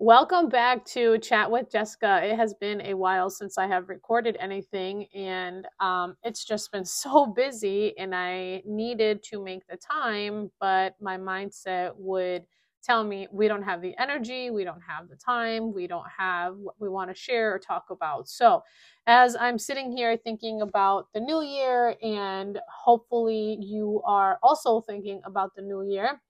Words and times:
Welcome 0.00 0.48
back 0.48 0.84
to 0.90 1.18
Chat 1.18 1.50
with 1.50 1.72
Jessica. 1.72 2.20
It 2.22 2.36
has 2.36 2.54
been 2.54 2.82
a 2.82 2.94
while 2.94 3.28
since 3.30 3.58
I 3.58 3.66
have 3.66 3.88
recorded 3.88 4.36
anything, 4.38 5.06
and 5.12 5.66
um, 5.80 6.16
it's 6.22 6.44
just 6.44 6.70
been 6.70 6.84
so 6.84 7.26
busy, 7.26 7.98
and 7.98 8.14
I 8.14 8.62
needed 8.64 9.24
to 9.24 9.42
make 9.42 9.66
the 9.66 9.76
time, 9.76 10.52
but 10.60 10.94
my 11.00 11.16
mindset 11.18 11.90
would 11.96 12.44
tell 12.80 13.02
me 13.02 13.26
we 13.32 13.48
don't 13.48 13.64
have 13.64 13.82
the 13.82 13.92
energy, 13.98 14.50
we 14.50 14.62
don't 14.62 14.80
have 14.86 15.08
the 15.08 15.16
time, 15.16 15.74
we 15.74 15.88
don't 15.88 16.06
have 16.16 16.54
what 16.56 16.76
we 16.78 16.88
want 16.88 17.10
to 17.10 17.14
share 17.20 17.52
or 17.52 17.58
talk 17.58 17.86
about. 17.90 18.28
So, 18.28 18.62
as 19.08 19.34
I'm 19.34 19.58
sitting 19.58 19.90
here 19.90 20.16
thinking 20.16 20.60
about 20.62 21.08
the 21.12 21.18
new 21.18 21.42
year, 21.42 21.96
and 22.04 22.60
hopefully 22.72 23.58
you 23.60 24.00
are 24.06 24.38
also 24.44 24.80
thinking 24.80 25.20
about 25.24 25.56
the 25.56 25.62
new 25.62 25.82
year 25.82 26.20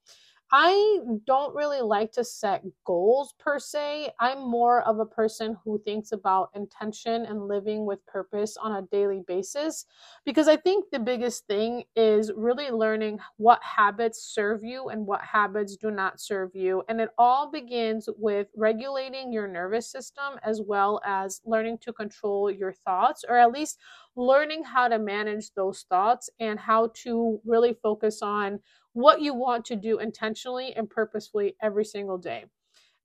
I 0.51 1.01
don't 1.27 1.55
really 1.55 1.83
like 1.83 2.13
to 2.13 2.25
set 2.25 2.65
goals 2.85 3.35
per 3.39 3.59
se. 3.59 4.13
I'm 4.19 4.49
more 4.49 4.81
of 4.83 4.99
a 4.99 5.05
person 5.05 5.59
who 5.63 5.79
thinks 5.85 6.11
about 6.13 6.49
intention 6.55 7.27
and 7.27 7.49
living 7.49 7.85
with 7.85 8.05
purpose 8.07 8.57
on 8.57 8.73
a 8.73 8.87
daily 8.87 9.21
basis 9.27 9.85
because 10.25 10.49
I 10.49 10.57
think 10.57 10.87
the 10.91 11.01
biggest 11.01 11.47
thing 11.47 11.85
is 11.95 12.33
really 12.35 12.71
learning 12.71 13.19
what 13.37 13.63
habits 13.63 14.23
serve 14.23 14.65
you 14.65 14.89
and 14.89 15.07
what 15.07 15.21
habits 15.21 15.77
do 15.77 15.91
not 15.91 16.19
serve 16.19 16.55
you. 16.55 16.83
And 16.89 16.99
it 16.99 17.11
all 17.19 17.51
begins 17.51 18.09
with 18.17 18.49
regulating 18.57 19.33
your 19.35 19.49
nervous 19.49 19.91
system 19.91 20.39
as 20.43 20.63
well 20.63 21.01
as 21.05 21.43
learning 21.45 21.79
to 21.83 21.93
control 21.93 22.51
your 22.51 22.73
thoughts 22.73 23.23
or 23.29 23.37
at 23.37 23.53
least 23.53 23.79
learning 24.19 24.65
how 24.65 24.89
to 24.89 24.99
manage 24.99 25.53
those 25.55 25.87
thoughts 25.89 26.29
and 26.41 26.59
how 26.59 26.91
to 26.93 27.41
really 27.45 27.73
focus 27.73 28.21
on 28.21 28.59
what 28.93 29.23
you 29.23 29.33
want 29.33 29.65
to 29.65 29.77
do 29.77 30.01
intentionally 30.01 30.75
and 30.75 30.91
purposefully 30.91 31.55
every 31.63 31.85
single 31.85 32.19
day. 32.19 32.45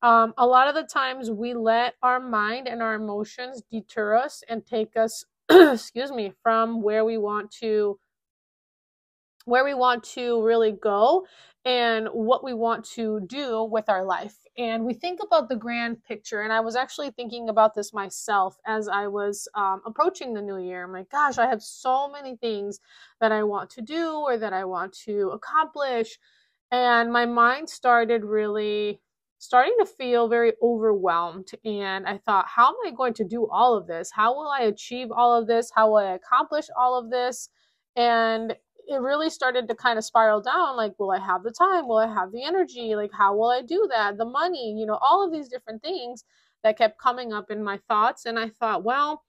Um, 0.01 0.33
a 0.37 0.47
lot 0.47 0.67
of 0.67 0.73
the 0.73 0.83
times 0.83 1.29
we 1.29 1.53
let 1.53 1.93
our 2.01 2.19
mind 2.19 2.67
and 2.67 2.81
our 2.81 2.95
emotions 2.95 3.61
deter 3.71 4.15
us 4.15 4.43
and 4.49 4.65
take 4.65 4.97
us, 4.97 5.23
excuse 5.49 6.11
me, 6.11 6.33
from 6.41 6.81
where 6.81 7.05
we 7.05 7.19
want 7.19 7.51
to 7.61 7.99
where 9.45 9.63
we 9.63 9.73
want 9.73 10.03
to 10.03 10.41
really 10.43 10.71
go 10.71 11.25
and 11.65 12.07
what 12.07 12.43
we 12.43 12.53
want 12.53 12.83
to 12.83 13.21
do 13.27 13.63
with 13.63 13.89
our 13.89 14.03
life. 14.03 14.35
And 14.57 14.85
we 14.85 14.93
think 14.93 15.19
about 15.25 15.49
the 15.49 15.55
grand 15.55 16.03
picture. 16.03 16.41
And 16.41 16.53
I 16.53 16.59
was 16.59 16.75
actually 16.75 17.11
thinking 17.11 17.49
about 17.49 17.73
this 17.73 17.93
myself 17.93 18.57
as 18.67 18.87
I 18.87 19.07
was 19.07 19.47
um, 19.55 19.81
approaching 19.85 20.33
the 20.33 20.41
new 20.41 20.57
year. 20.57 20.83
I'm 20.83 20.91
like, 20.91 21.09
gosh, 21.09 21.37
I 21.37 21.47
have 21.47 21.61
so 21.61 22.11
many 22.11 22.35
things 22.35 22.79
that 23.19 23.31
I 23.31 23.43
want 23.43 23.69
to 23.71 23.81
do 23.81 24.11
or 24.11 24.37
that 24.37 24.53
I 24.53 24.65
want 24.65 24.93
to 25.05 25.31
accomplish. 25.33 26.19
And 26.71 27.11
my 27.11 27.25
mind 27.25 27.69
started 27.69 28.23
really 28.23 28.99
starting 29.39 29.75
to 29.79 29.85
feel 29.85 30.27
very 30.27 30.53
overwhelmed. 30.61 31.49
And 31.65 32.05
I 32.07 32.17
thought, 32.17 32.45
how 32.47 32.69
am 32.69 32.75
I 32.85 32.91
going 32.91 33.13
to 33.15 33.25
do 33.25 33.47
all 33.49 33.75
of 33.75 33.87
this? 33.87 34.11
How 34.13 34.33
will 34.33 34.47
I 34.47 34.61
achieve 34.61 35.09
all 35.11 35.39
of 35.39 35.47
this? 35.47 35.71
How 35.73 35.89
will 35.89 35.97
I 35.97 36.13
accomplish 36.13 36.65
all 36.77 36.97
of 36.97 37.09
this? 37.09 37.49
And 37.95 38.55
it 38.87 39.01
really 39.01 39.29
started 39.29 39.67
to 39.67 39.75
kind 39.75 39.97
of 39.97 40.05
spiral 40.05 40.41
down 40.41 40.75
like 40.75 40.93
will 40.99 41.11
i 41.11 41.19
have 41.19 41.43
the 41.43 41.51
time? 41.51 41.87
Will 41.87 41.97
i 41.97 42.07
have 42.07 42.31
the 42.31 42.43
energy? 42.43 42.95
Like 42.95 43.11
how 43.13 43.35
will 43.35 43.49
i 43.49 43.61
do 43.61 43.87
that? 43.91 44.17
The 44.17 44.25
money 44.25 44.75
you 44.77 44.85
know 44.85 44.99
all 45.01 45.25
of 45.25 45.31
these 45.31 45.49
different 45.49 45.81
things 45.81 46.23
that 46.63 46.77
kept 46.77 46.99
coming 46.99 47.33
up 47.33 47.51
in 47.51 47.63
my 47.63 47.79
thoughts 47.87 48.25
and 48.25 48.39
i 48.39 48.49
thought 48.49 48.83
well 48.83 49.23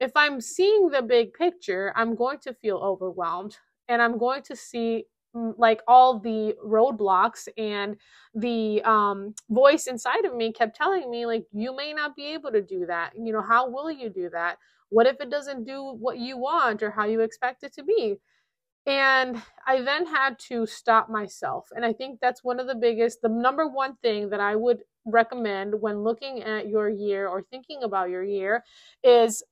if 0.00 0.10
i'm 0.16 0.40
seeing 0.40 0.88
the 0.88 1.02
big 1.02 1.32
picture 1.32 1.92
i'm 1.96 2.14
going 2.14 2.38
to 2.38 2.52
feel 2.54 2.76
overwhelmed 2.78 3.56
and 3.88 4.02
i'm 4.02 4.18
going 4.18 4.42
to 4.42 4.56
see 4.56 5.04
mm, 5.34 5.54
like 5.56 5.80
all 5.86 6.18
the 6.18 6.54
roadblocks 6.64 7.48
and 7.56 7.96
the 8.34 8.82
um, 8.82 9.34
voice 9.48 9.86
inside 9.86 10.24
of 10.24 10.34
me 10.34 10.52
kept 10.52 10.76
telling 10.76 11.10
me 11.10 11.26
like 11.26 11.44
you 11.52 11.74
may 11.74 11.92
not 11.92 12.16
be 12.16 12.26
able 12.26 12.52
to 12.52 12.62
do 12.62 12.86
that. 12.86 13.12
You 13.18 13.32
know 13.32 13.42
how 13.42 13.68
will 13.68 13.90
you 13.90 14.08
do 14.08 14.30
that? 14.30 14.56
What 14.88 15.06
if 15.06 15.20
it 15.20 15.30
doesn't 15.30 15.64
do 15.64 15.82
what 15.98 16.18
you 16.18 16.36
want 16.36 16.82
or 16.82 16.90
how 16.90 17.06
you 17.06 17.20
expect 17.20 17.62
it 17.62 17.72
to 17.74 17.84
be 17.84 18.16
and 18.86 19.40
I 19.66 19.82
then 19.82 20.06
had 20.06 20.38
to 20.48 20.66
stop 20.66 21.08
myself. 21.08 21.68
And 21.74 21.84
I 21.84 21.92
think 21.92 22.18
that's 22.20 22.42
one 22.42 22.58
of 22.60 22.66
the 22.66 22.74
biggest, 22.74 23.22
the 23.22 23.28
number 23.28 23.68
one 23.68 23.96
thing 23.96 24.30
that 24.30 24.40
I 24.40 24.56
would 24.56 24.78
recommend 25.04 25.80
when 25.80 26.02
looking 26.02 26.42
at 26.42 26.68
your 26.68 26.88
year 26.88 27.28
or 27.28 27.42
thinking 27.42 27.82
about 27.82 28.10
your 28.10 28.24
year 28.24 28.64
is 29.04 29.42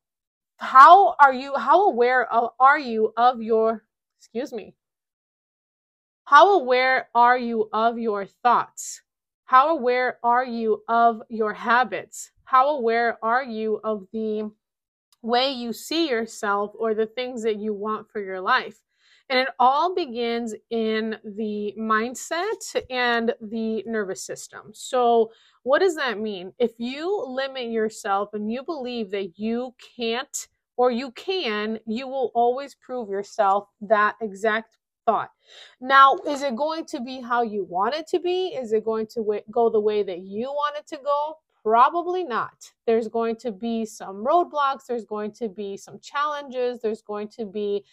how 0.57 1.15
are 1.21 1.33
you, 1.33 1.55
how 1.57 1.89
aware 1.89 2.31
of, 2.33 2.51
are 2.59 2.79
you 2.79 3.13
of 3.17 3.43
your, 3.43 3.85
excuse 4.19 4.53
me, 4.53 4.75
how 6.25 6.61
aware 6.61 7.09
are 7.15 7.39
you 7.39 7.69
of 7.73 7.99
your 7.99 8.27
thoughts? 8.27 9.03
How 9.45 9.69
aware 9.69 10.19
are 10.23 10.45
you 10.45 10.83
of 10.89 11.23
your 11.31 11.55
habits? 11.55 12.33
How 12.45 12.69
aware 12.71 13.19
are 13.23 13.45
you 13.45 13.81
of 13.83 14.07
the 14.13 14.51
way 15.23 15.51
you 15.51 15.73
see 15.73 16.09
yourself 16.09 16.73
or 16.79 16.95
the 16.95 17.07
things 17.07 17.43
that 17.43 17.57
you 17.57 17.75
want 17.75 18.11
for 18.11 18.21
your 18.21 18.41
life? 18.41 18.81
And 19.31 19.39
it 19.39 19.49
all 19.59 19.95
begins 19.95 20.55
in 20.71 21.17
the 21.23 21.75
mindset 21.79 22.83
and 22.89 23.35
the 23.43 23.83
nervous 23.87 24.23
system. 24.23 24.71
So, 24.73 25.31
what 25.65 25.81
does 25.81 25.97
that 25.97 26.19
mean? 26.19 26.55
If 26.59 26.73
you 26.79 27.25
limit 27.27 27.71
yourself 27.71 28.31
and 28.33 28.51
you 28.51 28.63
believe 28.63 29.11
that 29.11 29.39
you 29.39 29.75
can't 29.97 30.49
or 30.79 30.91
you 30.91 31.11
can, 31.11 31.79
you 31.87 32.09
will 32.09 32.31
always 32.35 32.75
prove 32.75 33.11
yourself 33.11 33.69
that 33.83 34.15
exact 34.23 34.79
thought. 35.05 35.31
Now, 35.81 36.17
is 36.27 36.43
it 36.43 36.57
going 36.57 36.87
to 36.87 37.01
be 37.01 37.21
how 37.21 37.43
you 37.43 37.65
want 37.65 37.95
it 37.95 38.07
to 38.09 38.21
be? 38.21 38.49
Is 38.49 38.73
it 38.73 38.85
going 38.85 39.07
to 39.09 39.43
go 39.51 39.69
the 39.69 39.81
way 39.81 40.03
that 40.03 40.21
you 40.21 40.47
want 40.47 40.77
it 40.77 40.87
to 40.89 40.99
go? 41.03 41.37
Probably 41.69 42.25
not. 42.25 42.73
There's 42.87 43.09
going 43.09 43.37
to 43.37 43.53
be 43.53 43.85
some 43.85 44.25
roadblocks, 44.25 44.87
there's 44.89 45.05
going 45.05 45.33
to 45.33 45.51
be 45.51 45.77
some 45.77 45.99
challenges, 46.01 46.81
there's 46.81 47.03
going 47.03 47.29
to 47.37 47.45
be 47.45 47.85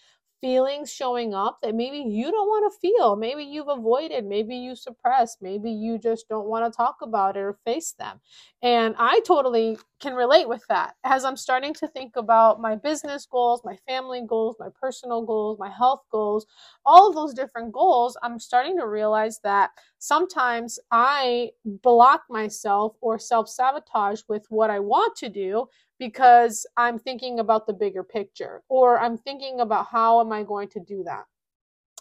feelings 0.45 0.94
showing 0.94 1.33
up 1.33 1.57
that 1.63 1.73
maybe 1.73 1.97
you 1.97 2.29
don't 2.29 2.47
want 2.47 2.72
to 2.72 2.79
feel. 2.79 3.16
Maybe 3.16 3.44
you've 3.44 3.67
avoided, 3.67 4.28
maybe 4.28 4.56
you 4.56 4.75
suppress, 4.75 5.38
maybe 5.41 5.72
you 5.72 5.97
just 5.97 6.29
don't 6.29 6.45
want 6.45 6.72
to 6.72 6.78
talk 6.78 6.97
about 7.01 7.35
it 7.35 7.39
or 7.39 7.57
face 7.66 7.94
them. 7.97 8.22
And 8.61 8.94
I 9.00 9.22
totally 9.25 9.79
can 10.00 10.13
relate 10.13 10.47
with 10.47 10.63
that 10.69 10.94
as 11.03 11.25
I'm 11.25 11.35
starting 11.35 11.73
to 11.75 11.88
think 11.88 12.16
about 12.16 12.61
my 12.61 12.75
business 12.75 13.25
goals, 13.25 13.61
my 13.66 13.75
family 13.88 14.22
goals, 14.28 14.56
my 14.59 14.67
personal 14.79 15.23
goals, 15.23 15.57
my 15.57 15.69
health 15.69 16.03
goals, 16.11 16.45
all 16.85 17.09
of 17.09 17.16
those 17.16 17.33
different 17.33 17.72
goals. 17.72 18.16
I'm 18.22 18.38
starting 18.38 18.77
to 18.77 18.88
realize 18.88 19.39
that 19.44 19.72
sometimes 19.97 20.77
I 20.91 21.53
block 21.66 22.22
myself 22.29 22.97
or 23.01 23.17
self 23.17 23.50
sabotage 23.50 24.22
with 24.29 24.45
what 24.50 24.69
I 24.69 24.77
want 24.79 25.16
to 25.17 25.29
do 25.29 25.66
because 26.00 26.66
I'm 26.78 27.00
thinking 27.00 27.39
about 27.39 27.67
the 27.67 27.73
bigger 27.73 28.03
picture 28.03 28.61
or 28.69 29.00
I'm 29.00 29.17
thinking 29.17 29.59
about 29.61 29.88
how 29.88 30.19
am 30.22 30.31
I 30.31 30.44
going 30.44 30.69
to 30.69 30.79
do 30.79 31.03
that. 31.03 31.25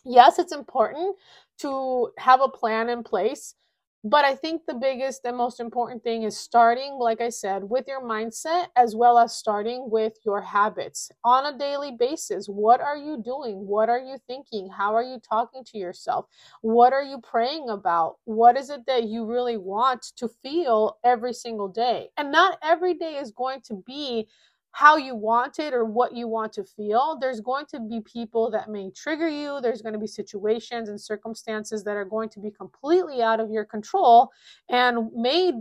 Yes, 0.05 0.38
it's 0.38 0.53
important 0.53 1.16
to 1.59 2.10
have 2.19 2.41
a 2.43 2.49
plan 2.49 2.88
in 2.88 3.03
place, 3.03 3.55
but 4.06 4.22
I 4.26 4.34
think 4.34 4.66
the 4.66 4.75
biggest 4.75 5.25
and 5.25 5.34
most 5.34 5.60
important 5.60 6.03
thing 6.03 6.25
is 6.25 6.38
starting, 6.38 6.98
like 6.98 7.22
I 7.22 7.31
said, 7.31 7.65
with 7.65 7.87
your 7.88 8.03
mindset 8.03 8.66
as 8.76 8.94
well 8.94 9.19
as 9.19 9.34
starting 9.34 9.88
with 9.91 10.19
your 10.26 10.42
habits 10.42 11.10
on 11.25 11.47
a 11.47 11.56
daily 11.56 11.92
basis. 11.98 12.47
What 12.47 12.82
are 12.82 12.98
you 12.98 13.16
doing? 13.16 13.66
What 13.66 13.88
are 13.88 13.98
you 13.98 14.19
thinking? 14.26 14.69
How 14.69 14.94
are 14.94 15.03
you 15.03 15.19
talking 15.19 15.64
to 15.64 15.78
yourself? 15.78 16.26
What 16.60 16.93
are 16.93 17.03
you 17.03 17.19
praying 17.22 17.70
about? 17.70 18.19
What 18.25 18.59
is 18.59 18.69
it 18.69 18.84
that 18.87 19.04
you 19.04 19.25
really 19.25 19.56
want 19.56 20.03
to 20.16 20.28
feel 20.28 20.98
every 21.03 21.32
single 21.32 21.69
day? 21.69 22.10
And 22.19 22.31
not 22.31 22.59
every 22.62 22.93
day 22.93 23.16
is 23.16 23.31
going 23.31 23.62
to 23.62 23.82
be 23.87 24.28
how 24.75 24.97
you 24.97 25.15
want 25.15 25.61
it 25.61 25.73
or 25.73 25.85
what 25.85 26.17
you 26.17 26.27
want 26.27 26.53
to 26.53 26.65
feel. 26.65 27.17
There's 27.21 27.41
going 27.41 27.67
to 27.67 27.79
be 27.79 28.01
people 28.01 28.51
that 28.51 28.69
may 28.69 28.91
trigger 28.91 29.29
you. 29.29 29.61
There's 29.61 29.83
going 29.83 29.93
to 29.93 30.01
be 30.01 30.09
situations 30.09 30.89
and 30.89 31.01
circumstances 31.01 31.85
that 31.85 31.97
are 31.97 32.05
going 32.05 32.29
to 32.31 32.41
be 32.41 32.51
completely 32.51 33.23
out 33.23 33.39
of 33.39 33.53
your 33.53 33.65
control 33.65 34.31
and 34.69 35.11
may 35.15 35.53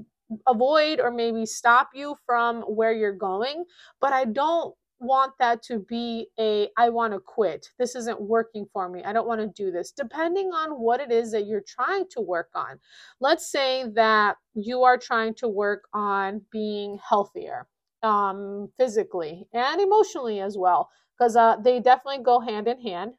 avoid 0.47 0.99
or 0.99 1.11
maybe 1.11 1.45
stop 1.45 1.89
you 1.93 2.15
from 2.25 2.61
where 2.63 2.91
you're 2.91 3.13
going. 3.15 3.65
But 4.01 4.13
I 4.13 4.25
don't 4.25 4.73
want 4.99 5.33
that 5.37 5.61
to 5.61 5.85
be 5.87 6.29
a 6.39 6.69
I 6.75 6.89
want 6.89 7.13
to 7.13 7.19
quit. 7.19 7.67
This 7.77 7.95
isn't 7.95 8.19
working 8.19 8.65
for 8.73 8.89
me. 8.89 9.03
I 9.03 9.13
don't 9.13 9.27
want 9.27 9.41
to 9.41 9.63
do 9.63 9.69
this. 9.69 9.91
Depending 9.91 10.47
on 10.47 10.71
what 10.79 10.99
it 10.99 11.11
is 11.11 11.31
that 11.33 11.45
you're 11.45 11.63
trying 11.67 12.05
to 12.11 12.21
work 12.21 12.49
on. 12.55 12.79
Let's 13.19 13.51
say 13.51 13.85
that 13.93 14.37
you 14.55 14.81
are 14.81 14.97
trying 14.97 15.35
to 15.35 15.47
work 15.47 15.83
on 15.93 16.41
being 16.51 16.97
healthier 17.07 17.67
um, 18.03 18.69
physically 18.77 19.47
and 19.53 19.81
emotionally 19.81 20.39
as 20.41 20.57
well, 20.57 20.89
because 21.17 21.35
uh, 21.35 21.55
they 21.63 21.79
definitely 21.79 22.23
go 22.23 22.39
hand 22.39 22.67
in 22.67 22.79
hand. 22.81 23.13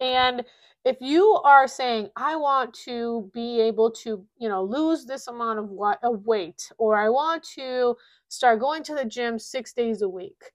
And 0.00 0.44
if 0.84 0.96
you 1.00 1.26
are 1.44 1.68
saying, 1.68 2.08
I 2.16 2.36
want 2.36 2.72
to 2.86 3.30
be 3.34 3.60
able 3.60 3.90
to, 4.02 4.24
you 4.38 4.48
know, 4.48 4.64
lose 4.64 5.04
this 5.04 5.26
amount 5.26 5.58
of, 5.58 5.70
of 6.02 6.24
weight, 6.24 6.72
or 6.78 6.96
I 6.96 7.10
want 7.10 7.44
to 7.56 7.96
start 8.28 8.60
going 8.60 8.82
to 8.84 8.94
the 8.94 9.04
gym 9.04 9.38
six 9.38 9.74
days 9.74 10.00
a 10.00 10.08
week, 10.08 10.52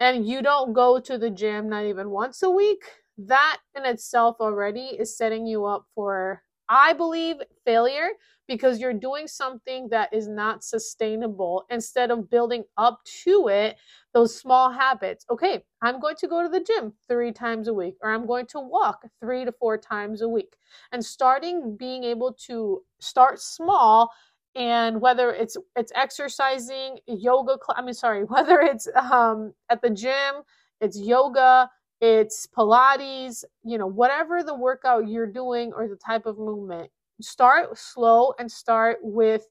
and 0.00 0.26
you 0.26 0.42
don't 0.42 0.72
go 0.72 0.98
to 0.98 1.16
the 1.16 1.30
gym 1.30 1.68
not 1.68 1.84
even 1.84 2.10
once 2.10 2.42
a 2.42 2.50
week, 2.50 2.82
that 3.18 3.58
in 3.76 3.84
itself 3.84 4.36
already 4.40 4.86
is 4.98 5.16
setting 5.16 5.46
you 5.46 5.64
up 5.64 5.84
for 5.94 6.42
I 6.68 6.92
believe 6.92 7.36
failure 7.64 8.08
because 8.48 8.80
you're 8.80 8.92
doing 8.92 9.26
something 9.26 9.88
that 9.90 10.12
is 10.12 10.28
not 10.28 10.64
sustainable 10.64 11.64
instead 11.70 12.10
of 12.10 12.28
building 12.28 12.64
up 12.76 13.00
to 13.24 13.48
it 13.48 13.76
those 14.14 14.36
small 14.36 14.70
habits. 14.70 15.24
Okay, 15.30 15.62
I'm 15.80 16.00
going 16.00 16.16
to 16.16 16.28
go 16.28 16.42
to 16.42 16.48
the 16.48 16.60
gym 16.62 16.92
three 17.08 17.32
times 17.32 17.68
a 17.68 17.74
week, 17.74 17.94
or 18.02 18.10
I'm 18.10 18.26
going 18.26 18.46
to 18.48 18.60
walk 18.60 19.06
three 19.20 19.44
to 19.44 19.52
four 19.52 19.78
times 19.78 20.22
a 20.22 20.28
week. 20.28 20.54
And 20.92 21.04
starting 21.04 21.76
being 21.76 22.04
able 22.04 22.32
to 22.46 22.82
start 23.00 23.40
small 23.40 24.10
and 24.54 25.00
whether 25.00 25.30
it's 25.32 25.56
it's 25.76 25.92
exercising 25.94 26.98
yoga 27.06 27.56
i 27.70 27.80
mean 27.80 27.94
sorry 27.94 28.24
whether 28.28 28.60
it's 28.60 28.86
um 28.96 29.54
at 29.70 29.80
the 29.80 29.88
gym 29.88 30.42
it's 30.80 30.98
yoga 31.00 31.70
it's 32.02 32.46
pilates 32.46 33.44
you 33.64 33.78
know 33.78 33.86
whatever 33.86 34.42
the 34.42 34.54
workout 34.54 35.08
you're 35.08 35.26
doing 35.26 35.72
or 35.72 35.88
the 35.88 35.96
type 35.96 36.26
of 36.26 36.36
movement 36.36 36.90
start 37.20 37.78
slow 37.78 38.34
and 38.38 38.50
start 38.50 38.98
with 39.02 39.48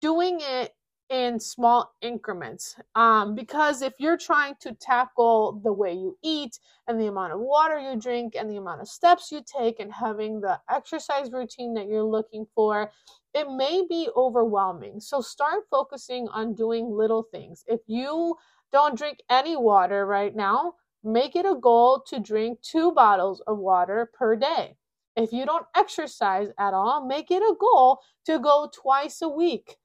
doing 0.00 0.40
it 0.42 0.72
in 1.10 1.38
small 1.38 1.94
increments. 2.00 2.76
Um, 2.94 3.34
because 3.34 3.82
if 3.82 3.94
you're 3.98 4.16
trying 4.16 4.54
to 4.60 4.72
tackle 4.72 5.60
the 5.62 5.72
way 5.72 5.92
you 5.92 6.16
eat 6.22 6.58
and 6.88 7.00
the 7.00 7.06
amount 7.06 7.32
of 7.32 7.40
water 7.40 7.78
you 7.78 7.98
drink 7.98 8.34
and 8.36 8.50
the 8.50 8.56
amount 8.56 8.80
of 8.80 8.88
steps 8.88 9.30
you 9.30 9.42
take 9.46 9.80
and 9.80 9.92
having 9.92 10.40
the 10.40 10.60
exercise 10.70 11.30
routine 11.30 11.74
that 11.74 11.86
you're 11.86 12.02
looking 12.02 12.46
for, 12.54 12.90
it 13.34 13.50
may 13.50 13.84
be 13.88 14.08
overwhelming. 14.16 15.00
So 15.00 15.20
start 15.20 15.64
focusing 15.70 16.28
on 16.28 16.54
doing 16.54 16.90
little 16.90 17.22
things. 17.22 17.64
If 17.66 17.80
you 17.86 18.36
don't 18.72 18.98
drink 18.98 19.22
any 19.30 19.56
water 19.56 20.06
right 20.06 20.34
now, 20.34 20.74
make 21.04 21.36
it 21.36 21.46
a 21.46 21.54
goal 21.54 22.02
to 22.08 22.18
drink 22.18 22.60
two 22.62 22.92
bottles 22.92 23.40
of 23.46 23.58
water 23.58 24.10
per 24.14 24.36
day. 24.36 24.76
If 25.16 25.32
you 25.32 25.46
don't 25.46 25.66
exercise 25.76 26.48
at 26.58 26.74
all, 26.74 27.06
make 27.06 27.30
it 27.30 27.42
a 27.42 27.54
goal 27.58 28.00
to 28.26 28.38
go 28.38 28.68
twice 28.72 29.22
a 29.22 29.28
week 29.28 29.76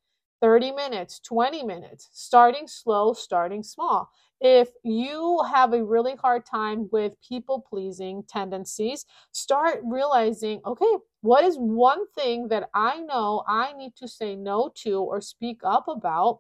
30 0.42 0.72
minutes, 0.72 1.20
20 1.20 1.64
minutes, 1.64 2.10
starting 2.14 2.68
slow, 2.68 3.14
starting 3.14 3.62
small. 3.62 4.10
If 4.42 4.70
you 4.84 5.42
have 5.52 5.74
a 5.74 5.84
really 5.84 6.16
hard 6.16 6.46
time 6.46 6.88
with 6.94 7.22
people 7.28 7.66
pleasing 7.70 8.24
tendencies, 8.28 9.06
start 9.34 9.82
realizing 9.84 10.62
okay, 10.66 10.98
what 11.22 11.44
is 11.44 11.58
one 11.58 12.08
thing 12.14 12.48
that 12.48 12.70
I 12.74 13.02
know 13.02 13.44
I 13.48 13.74
need 13.74 13.96
to 13.98 14.08
say 14.08 14.36
no 14.36 14.72
to 14.78 15.02
or 15.02 15.20
speak 15.20 15.60
up 15.64 15.90
about 15.90 16.40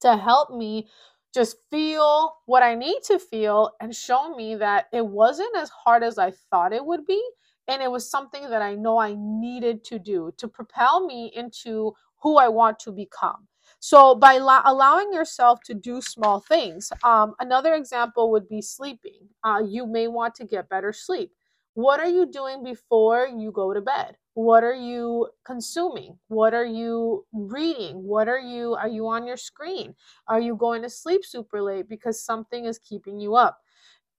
to 0.00 0.16
help 0.16 0.50
me 0.50 0.88
just 1.36 1.58
feel 1.70 2.34
what 2.46 2.62
I 2.62 2.74
need 2.74 3.00
to 3.08 3.18
feel 3.18 3.72
and 3.80 3.94
show 3.94 4.34
me 4.34 4.56
that 4.56 4.86
it 4.90 5.06
wasn't 5.06 5.54
as 5.56 5.68
hard 5.68 6.02
as 6.02 6.16
I 6.18 6.32
thought 6.50 6.72
it 6.72 6.84
would 6.84 7.04
be 7.04 7.22
and 7.68 7.82
it 7.82 7.90
was 7.90 8.10
something 8.10 8.48
that 8.48 8.62
I 8.62 8.74
know 8.74 8.98
I 8.98 9.14
needed 9.18 9.84
to 9.84 9.98
do 9.98 10.32
to 10.38 10.48
propel 10.48 11.06
me 11.06 11.30
into 11.36 11.92
who 12.22 12.38
I 12.38 12.48
want 12.48 12.78
to 12.80 12.92
become. 12.92 13.48
So 13.80 14.14
by 14.14 14.38
la- 14.38 14.62
allowing 14.64 15.12
yourself 15.12 15.60
to 15.66 15.74
do 15.74 16.00
small 16.00 16.40
things, 16.40 16.90
um, 17.04 17.34
another 17.38 17.74
example 17.74 18.30
would 18.30 18.48
be 18.48 18.62
sleeping. 18.62 19.28
Uh, 19.44 19.60
you 19.68 19.86
may 19.86 20.08
want 20.08 20.34
to 20.36 20.46
get 20.46 20.70
better 20.70 20.92
sleep. 20.92 21.32
What 21.76 22.00
are 22.00 22.08
you 22.08 22.24
doing 22.24 22.64
before 22.64 23.28
you 23.28 23.52
go 23.52 23.74
to 23.74 23.82
bed? 23.82 24.16
What 24.32 24.64
are 24.64 24.74
you 24.74 25.28
consuming? 25.44 26.18
What 26.28 26.54
are 26.54 26.64
you 26.64 27.26
reading? 27.34 28.02
What 28.02 28.28
are 28.28 28.38
you 28.38 28.74
are 28.76 28.88
you 28.88 29.06
on 29.08 29.26
your 29.26 29.36
screen? 29.36 29.94
Are 30.26 30.40
you 30.40 30.56
going 30.56 30.80
to 30.84 30.88
sleep 30.88 31.22
super 31.22 31.60
late 31.60 31.86
because 31.86 32.24
something 32.24 32.64
is 32.64 32.78
keeping 32.78 33.20
you 33.20 33.34
up? 33.36 33.58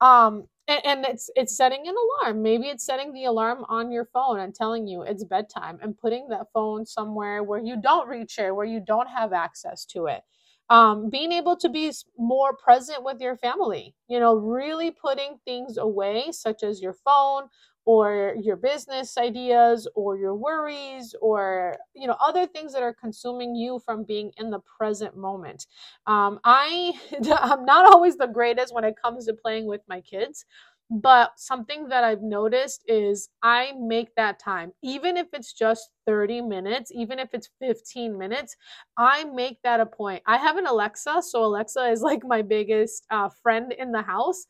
Um, 0.01 0.47
and, 0.67 0.81
and 0.85 1.05
it's 1.05 1.31
it's 1.35 1.57
setting 1.57 1.87
an 1.87 1.95
alarm. 1.95 2.43
Maybe 2.43 2.67
it's 2.67 2.85
setting 2.85 3.11
the 3.11 3.25
alarm 3.25 3.65
on 3.69 3.91
your 3.91 4.05
phone 4.05 4.39
and 4.39 4.53
telling 4.53 4.85
you 4.85 5.01
it's 5.01 5.23
bedtime 5.23 5.79
and 5.81 5.97
putting 5.97 6.27
that 6.29 6.51
phone 6.53 6.85
somewhere 6.85 7.43
where 7.43 7.59
you 7.59 7.81
don't 7.81 8.07
reach 8.07 8.37
it, 8.37 8.55
where 8.55 8.67
you 8.67 8.79
don't 8.79 9.09
have 9.09 9.33
access 9.33 9.83
to 9.85 10.05
it. 10.05 10.21
Um, 10.69 11.09
being 11.09 11.31
able 11.31 11.55
to 11.57 11.69
be 11.69 11.91
more 12.17 12.53
present 12.53 13.03
with 13.03 13.21
your 13.21 13.37
family, 13.37 13.95
you 14.09 14.19
know, 14.19 14.35
really 14.35 14.91
putting 14.91 15.39
things 15.45 15.77
away, 15.77 16.31
such 16.31 16.61
as 16.61 16.81
your 16.81 16.91
phone 16.93 17.43
or 17.85 18.35
your 18.41 18.57
business 18.57 19.17
ideas 19.17 19.87
or 19.95 20.17
your 20.17 20.35
worries 20.35 21.15
or 21.21 21.77
you 21.95 22.05
know 22.05 22.17
other 22.19 22.45
things 22.45 22.73
that 22.73 22.83
are 22.83 22.93
consuming 22.93 23.55
you 23.55 23.79
from 23.85 24.03
being 24.03 24.31
in 24.37 24.49
the 24.49 24.59
present 24.77 25.15
moment. 25.15 25.67
Um, 26.05 26.39
i 26.43 26.93
i'm 27.41 27.63
not 27.65 27.85
always 27.85 28.17
the 28.17 28.27
greatest 28.27 28.73
when 28.73 28.83
it 28.83 28.95
comes 29.01 29.25
to 29.25 29.33
playing 29.33 29.67
with 29.67 29.81
my 29.87 30.01
kids 30.01 30.45
but 30.89 31.31
something 31.37 31.89
that 31.89 32.03
I've 32.03 32.21
noticed 32.21 32.83
is 32.87 33.29
I 33.43 33.73
make 33.77 34.15
that 34.15 34.39
time, 34.39 34.71
even 34.83 35.17
if 35.17 35.27
it's 35.33 35.53
just 35.53 35.89
30 36.05 36.41
minutes, 36.41 36.91
even 36.93 37.19
if 37.19 37.33
it's 37.33 37.49
15 37.59 38.17
minutes, 38.17 38.55
I 38.97 39.25
make 39.25 39.61
that 39.63 39.81
a 39.81 39.85
point. 39.85 40.23
I 40.25 40.37
have 40.37 40.57
an 40.57 40.65
Alexa, 40.65 41.21
so 41.23 41.43
Alexa 41.43 41.89
is 41.89 42.01
like 42.01 42.23
my 42.25 42.41
biggest 42.41 43.03
uh, 43.11 43.29
friend 43.43 43.73
in 43.73 43.91
the 43.91 44.01
house 44.01 44.45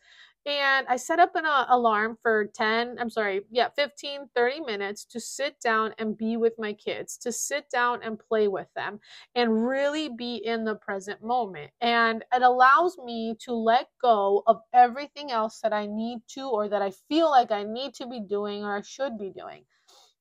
and 0.47 0.87
I 0.87 0.95
set 0.95 1.19
up 1.19 1.35
an 1.35 1.45
uh, 1.45 1.65
alarm 1.67 2.17
for 2.21 2.45
10, 2.45 2.95
I'm 2.99 3.09
sorry, 3.09 3.41
yeah, 3.51 3.67
15, 3.75 4.29
30 4.33 4.61
minutes 4.61 5.03
to 5.05 5.19
sit 5.19 5.59
down 5.59 5.93
and 5.97 6.17
be 6.17 6.37
with 6.37 6.53
my 6.57 6.71
kids, 6.71 7.17
to 7.17 7.33
sit 7.33 7.69
down 7.69 7.99
and 8.01 8.17
play 8.17 8.47
with 8.47 8.67
them 8.73 9.01
and 9.35 9.67
really 9.67 10.07
be 10.07 10.37
in 10.37 10.63
the 10.63 10.75
present 10.75 11.21
moment. 11.21 11.71
And 11.81 12.23
it 12.33 12.41
allows 12.41 12.97
me 12.97 13.35
to 13.41 13.51
let 13.51 13.89
go 14.01 14.43
of 14.47 14.61
everything 14.73 15.31
else 15.31 15.59
that 15.63 15.73
I 15.73 15.85
need 15.85 16.19
to 16.29 16.47
or 16.47 16.69
that 16.69 16.81
I 16.81 16.91
feel 17.09 17.29
like 17.29 17.51
I 17.51 17.63
need 17.63 17.93
to 17.95 18.07
be 18.07 18.21
doing 18.21 18.63
or 18.63 18.77
I 18.77 18.81
should 18.81 19.17
be 19.17 19.31
doing 19.31 19.65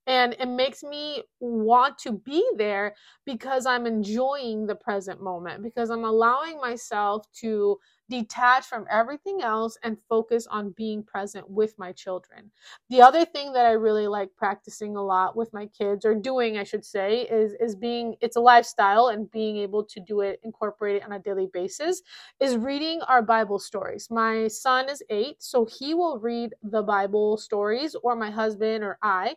and 0.06 0.34
it 0.38 0.48
makes 0.48 0.82
me 0.82 1.22
want 1.40 1.98
to 1.98 2.12
be 2.12 2.46
there 2.56 2.94
because 3.24 3.66
I'm 3.66 3.86
enjoying 3.86 4.66
the 4.66 4.74
present 4.76 5.22
moment, 5.22 5.62
because 5.62 5.90
I'm 5.90 6.04
allowing 6.04 6.60
myself 6.60 7.26
to 7.40 7.78
detach 8.08 8.64
from 8.66 8.86
everything 8.90 9.42
else 9.42 9.76
and 9.82 9.96
focus 10.08 10.46
on 10.46 10.70
being 10.76 11.02
present 11.02 11.48
with 11.50 11.74
my 11.76 11.92
children. 11.92 12.50
The 12.88 13.02
other 13.02 13.24
thing 13.24 13.52
that 13.52 13.66
I 13.66 13.72
really 13.72 14.06
like 14.06 14.30
practicing 14.36 14.96
a 14.96 15.02
lot 15.02 15.36
with 15.36 15.52
my 15.52 15.66
kids 15.66 16.04
or 16.04 16.14
doing 16.14 16.56
I 16.56 16.64
should 16.64 16.84
say 16.84 17.22
is 17.22 17.54
is 17.58 17.74
being 17.74 18.14
it's 18.20 18.36
a 18.36 18.40
lifestyle 18.40 19.08
and 19.08 19.30
being 19.30 19.56
able 19.56 19.84
to 19.84 20.00
do 20.00 20.20
it 20.20 20.40
incorporate 20.44 20.96
it 20.96 21.04
on 21.04 21.12
a 21.12 21.18
daily 21.18 21.48
basis 21.52 22.02
is 22.40 22.56
reading 22.56 23.00
our 23.02 23.22
Bible 23.22 23.58
stories. 23.58 24.08
My 24.10 24.46
son 24.48 24.88
is 24.88 25.02
8 25.10 25.42
so 25.42 25.66
he 25.66 25.94
will 25.94 26.18
read 26.18 26.54
the 26.62 26.82
Bible 26.82 27.36
stories 27.36 27.96
or 28.02 28.14
my 28.14 28.30
husband 28.30 28.84
or 28.84 28.98
I 29.02 29.34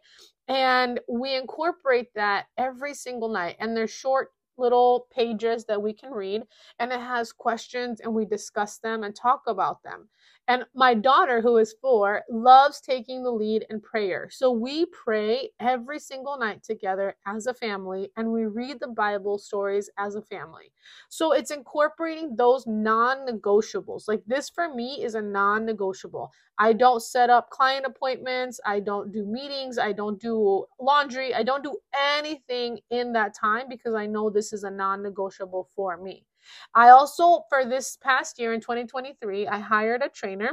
and 0.50 1.00
we 1.08 1.36
incorporate 1.36 2.10
that 2.16 2.48
every 2.58 2.94
single 2.96 3.30
night. 3.30 3.56
And 3.60 3.78
they're 3.78 3.88
short 3.88 4.32
little 4.60 5.08
pages 5.12 5.66
that 5.66 5.82
we 5.82 5.94
can 5.94 6.12
read, 6.12 6.44
and 6.80 6.92
it 6.92 7.00
has 7.00 7.32
questions, 7.32 8.00
and 8.02 8.14
we 8.14 8.26
discuss 8.26 8.78
them 8.78 9.04
and 9.04 9.16
talk 9.16 9.44
about 9.48 9.84
them. 9.84 10.10
And 10.50 10.66
my 10.74 10.96
daughter, 10.96 11.42
who 11.42 11.58
is 11.58 11.76
four, 11.80 12.24
loves 12.28 12.82
taking 12.82 13.22
the 13.22 13.30
lead 13.30 13.68
in 13.70 13.80
prayer. 13.80 14.30
So 14.32 14.52
we 14.52 14.88
pray 14.88 15.52
every 15.60 16.00
single 16.00 16.40
night 16.40 16.64
together 16.64 17.16
as 17.28 17.46
a 17.46 17.54
family 17.54 18.10
and 18.18 18.32
we 18.32 18.48
read 18.48 18.80
the 18.80 18.88
Bible 18.88 19.38
stories 19.38 19.92
as 20.00 20.16
a 20.16 20.24
family. 20.24 20.74
So 21.08 21.34
it's 21.34 21.52
incorporating 21.52 22.36
those 22.36 22.66
non 22.66 23.28
negotiables. 23.28 24.08
Like 24.08 24.24
this 24.26 24.50
for 24.50 24.74
me 24.74 25.04
is 25.04 25.14
a 25.14 25.22
non 25.22 25.66
negotiable. 25.66 26.32
I 26.58 26.74
don't 26.74 27.02
set 27.02 27.30
up 27.30 27.52
client 27.52 27.86
appointments. 27.86 28.60
I 28.66 28.80
don't 28.80 29.12
do 29.12 29.26
meetings. 29.26 29.78
I 29.78 29.94
don't 29.94 30.20
do 30.20 30.66
laundry. 30.80 31.34
I 31.34 31.44
don't 31.44 31.64
do 31.64 31.78
anything 31.96 32.80
in 32.90 33.14
that 33.14 33.36
time 33.36 33.68
because 33.70 33.94
I 33.94 34.08
know 34.08 34.32
this 34.32 34.49
is 34.54 34.64
a 34.64 34.72
non 34.72 35.02
negotiable 35.04 35.70
for 35.76 35.98
me. 35.98 36.26
I 36.74 36.90
also, 36.90 37.44
for 37.50 37.66
this 37.66 37.98
past 37.98 38.40
year 38.40 38.54
in 38.54 38.62
2023, 38.62 39.48
I 39.48 39.60
hired 39.60 40.02
a 40.02 40.10
trainer 40.10 40.52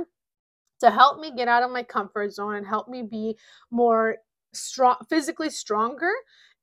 to 0.80 0.90
help 0.90 1.20
me 1.20 1.32
get 1.34 1.48
out 1.48 1.62
of 1.62 1.70
my 1.70 1.82
comfort 1.82 2.32
zone 2.32 2.56
and 2.56 2.66
help 2.66 2.88
me 2.88 3.02
be 3.02 3.36
more 3.70 4.16
strong, 4.52 4.96
physically 5.08 5.50
stronger 5.50 6.10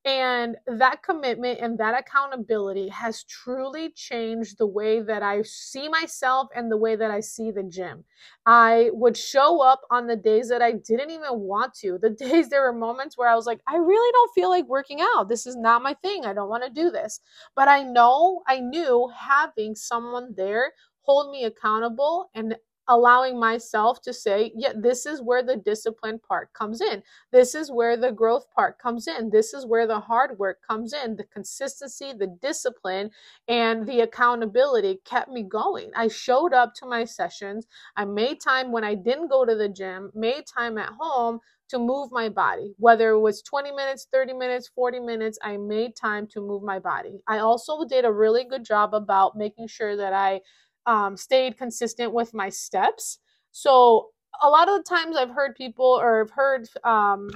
and 0.06 0.58
that 0.68 1.02
commitment 1.02 1.60
and 1.62 1.78
that 1.78 1.98
accountability 1.98 2.90
has 2.90 3.24
truly 3.24 3.90
changed 3.92 4.58
the 4.58 4.68
way 4.68 5.00
that 5.00 5.24
I 5.24 5.44
see 5.44 5.88
myself 5.88 6.50
and 6.54 6.70
the 6.70 6.78
way 6.78 6.98
that 6.98 7.10
I 7.10 7.22
see 7.22 7.52
the 7.52 7.64
gym. 7.64 8.04
I 8.46 8.90
would 8.92 9.16
show 9.16 9.62
up 9.62 9.82
on 9.90 10.08
the 10.08 10.18
days 10.18 10.50
that 10.50 10.62
I 10.62 10.74
didn't 10.74 11.12
even 11.12 11.40
want 11.40 11.74
to. 11.76 11.98
The 11.98 12.10
days 12.28 12.50
there 12.50 12.64
were 12.64 12.78
moments 12.78 13.18
where 13.18 13.30
I 13.30 13.36
was 13.36 13.46
like, 13.46 13.62
I 13.66 13.78
really 13.78 14.12
don't 14.12 14.34
feel 14.36 14.50
like 14.50 14.68
working 14.68 15.00
out. 15.16 15.30
This 15.30 15.48
is 15.48 15.56
not 15.56 15.82
my 15.82 15.94
thing. 15.94 16.26
I 16.26 16.34
don't 16.34 16.50
want 16.50 16.64
to 16.64 16.70
do 16.70 16.92
this. 16.92 17.22
But 17.56 17.70
I 17.70 17.84
know, 17.84 18.42
I 18.46 18.60
knew 18.60 19.10
having 19.18 19.74
someone 19.74 20.34
there 20.36 20.74
hold 21.04 21.32
me 21.32 21.46
accountable 21.46 22.30
and 22.34 22.56
allowing 22.88 23.40
myself 23.40 24.02
to 24.02 24.14
say, 24.14 24.52
yeah, 24.56 24.74
this 24.76 25.06
is 25.06 25.22
where 25.22 25.44
the 25.44 25.56
discipline 25.58 26.20
part 26.20 26.54
comes 26.54 26.82
in. 26.82 27.02
This 27.32 27.56
is 27.56 27.72
where 27.72 27.98
the 27.98 28.12
growth 28.12 28.46
part 28.56 28.80
comes 28.80 29.08
in. 29.08 29.30
This 29.30 29.54
is 29.54 29.66
where 29.66 29.88
the 29.88 30.00
hard 30.00 30.38
work 30.38 30.60
comes 30.68 30.94
in. 30.94 31.16
The 31.16 31.24
consistency, 31.26 32.14
the 32.14 32.36
discipline, 32.42 33.12
and 33.48 33.88
the 33.88 34.02
accountability 34.02 35.00
kept 35.06 35.30
me 35.30 35.44
going. 35.44 35.92
I 35.96 36.08
showed 36.08 36.54
up 36.54 36.74
to 36.76 36.86
my 36.86 37.06
sessions. 37.06 37.68
I 37.96 38.06
made 38.06 38.42
time 38.42 38.72
when 38.72 38.84
I 38.84 38.96
didn't 38.96 39.30
go 39.30 39.46
to 39.46 39.56
the 39.56 39.70
gym, 39.70 40.12
made 40.14 40.44
time 40.46 40.78
at 40.78 40.94
home 41.00 41.40
to 41.70 41.80
move 41.80 42.12
my 42.12 42.30
body. 42.30 42.74
Whether 42.78 43.12
it 43.12 43.20
was 43.20 43.42
20 43.42 43.72
minutes, 43.72 44.08
30 44.12 44.34
minutes, 44.34 44.70
40 44.76 45.00
minutes, 45.00 45.40
I 45.42 45.58
made 45.58 45.96
time 45.96 46.28
to 46.28 46.42
move 46.42 46.62
my 46.62 46.80
body. 46.80 47.22
I 47.28 47.40
also 47.40 47.86
did 47.86 48.06
a 48.06 48.12
really 48.12 48.44
good 48.44 48.64
job 48.64 48.94
about 48.94 49.38
making 49.38 49.68
sure 49.68 49.96
that 49.96 50.14
I 50.14 50.42
um, 50.86 51.18
stayed 51.18 51.58
consistent 51.58 52.14
with 52.14 52.34
my 52.34 52.50
steps. 52.50 53.20
So 53.52 54.10
a 54.42 54.50
lot 54.50 54.70
of 54.70 54.78
the 54.78 54.84
times 54.84 55.16
I've 55.16 55.30
heard 55.30 55.56
people 55.56 55.86
or 55.86 56.22
I've 56.22 56.32
heard 56.32 56.68
um, 56.84 57.30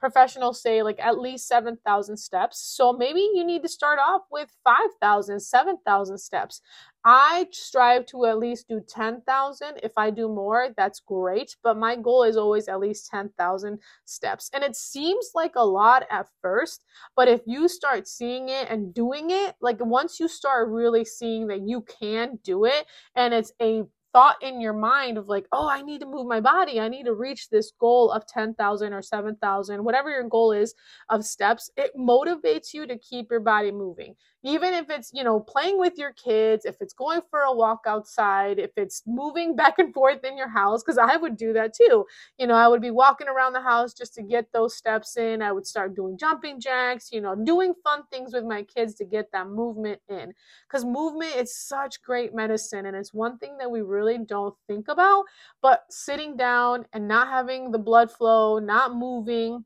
professionals 0.00 0.60
say 0.62 0.82
like 0.82 0.98
at 0.98 1.18
least 1.18 1.46
7,000 1.46 2.16
steps. 2.16 2.58
So 2.58 2.92
maybe 2.92 3.20
you 3.34 3.44
need 3.44 3.62
to 3.62 3.68
start 3.68 3.98
off 3.98 4.22
with 4.30 4.50
5,000, 4.64 5.38
7,000 5.38 6.18
steps. 6.18 6.62
I 7.04 7.46
strive 7.52 8.04
to 8.06 8.26
at 8.26 8.38
least 8.38 8.68
do 8.68 8.80
10,000. 8.86 9.80
If 9.82 9.92
I 9.96 10.10
do 10.10 10.28
more, 10.28 10.68
that's 10.76 11.00
great. 11.00 11.56
But 11.62 11.76
my 11.76 11.96
goal 11.96 12.24
is 12.24 12.36
always 12.36 12.68
at 12.68 12.80
least 12.80 13.10
10,000 13.10 13.78
steps. 14.04 14.50
And 14.52 14.64
it 14.64 14.76
seems 14.76 15.30
like 15.34 15.52
a 15.56 15.64
lot 15.64 16.04
at 16.10 16.26
first, 16.42 16.84
but 17.16 17.28
if 17.28 17.42
you 17.46 17.68
start 17.68 18.08
seeing 18.08 18.48
it 18.48 18.68
and 18.68 18.92
doing 18.92 19.30
it, 19.30 19.54
like 19.60 19.78
once 19.80 20.18
you 20.18 20.28
start 20.28 20.68
really 20.68 21.04
seeing 21.04 21.46
that 21.48 21.62
you 21.66 21.82
can 21.82 22.38
do 22.42 22.64
it 22.64 22.86
and 23.14 23.32
it's 23.32 23.52
a 23.62 23.84
thought 24.12 24.36
in 24.42 24.60
your 24.60 24.72
mind 24.72 25.18
of 25.18 25.28
like, 25.28 25.46
oh, 25.52 25.68
I 25.68 25.82
need 25.82 26.00
to 26.00 26.06
move 26.06 26.26
my 26.26 26.40
body. 26.40 26.80
I 26.80 26.88
need 26.88 27.04
to 27.04 27.14
reach 27.14 27.48
this 27.48 27.72
goal 27.78 28.10
of 28.10 28.26
10,000 28.26 28.92
or 28.92 29.02
7,000, 29.02 29.84
whatever 29.84 30.10
your 30.10 30.28
goal 30.28 30.52
is 30.52 30.74
of 31.08 31.24
steps, 31.24 31.70
it 31.76 31.92
motivates 31.96 32.72
you 32.72 32.86
to 32.86 32.98
keep 32.98 33.30
your 33.30 33.40
body 33.40 33.70
moving. 33.70 34.14
Even 34.42 34.72
if 34.72 34.88
it's 34.88 35.10
you 35.12 35.22
know 35.22 35.40
playing 35.40 35.78
with 35.78 35.98
your 35.98 36.12
kids 36.12 36.64
if 36.64 36.76
it's 36.80 36.94
going 36.94 37.20
for 37.30 37.40
a 37.40 37.52
walk 37.52 37.80
outside 37.86 38.58
if 38.58 38.70
it's 38.76 39.02
moving 39.06 39.54
back 39.60 39.78
and 39.78 39.92
forth 39.92 40.24
in 40.24 40.36
your 40.36 40.48
house 40.48 40.82
because 40.82 40.96
i 40.96 41.16
would 41.16 41.36
do 41.36 41.52
that 41.52 41.74
too. 41.74 42.06
You 42.38 42.46
know 42.46 42.54
i 42.54 42.66
would 42.66 42.80
be 42.80 42.90
walking 42.90 43.28
around 43.28 43.52
the 43.52 43.60
house 43.60 43.92
just 43.92 44.14
to 44.14 44.22
get 44.22 44.46
those 44.52 44.76
steps 44.76 45.16
in. 45.16 45.42
I 45.42 45.52
would 45.52 45.66
start 45.66 45.94
doing 45.94 46.16
jumping 46.18 46.58
jacks 46.58 47.10
you 47.12 47.20
know 47.20 47.34
doing 47.34 47.74
fun 47.84 48.02
things 48.10 48.32
with 48.32 48.44
my 48.44 48.62
kids 48.62 48.94
to 48.94 49.04
get 49.04 49.26
that 49.32 49.48
movement 49.48 50.00
in. 50.08 50.32
Because 50.66 50.84
movement 50.84 51.36
is 51.36 51.54
such 51.54 52.00
great 52.02 52.34
medicine 52.34 52.86
and 52.86 52.96
it's 52.96 53.12
one 53.12 53.36
thing 53.38 53.58
that 53.58 53.70
we 53.70 53.82
really 53.82 53.99
don't 54.26 54.54
think 54.66 54.88
about 54.88 55.24
but 55.62 55.84
sitting 55.90 56.36
down 56.36 56.86
and 56.92 57.08
not 57.08 57.28
having 57.28 57.70
the 57.70 57.78
blood 57.78 58.10
flow 58.10 58.58
not 58.58 58.94
moving 58.94 59.64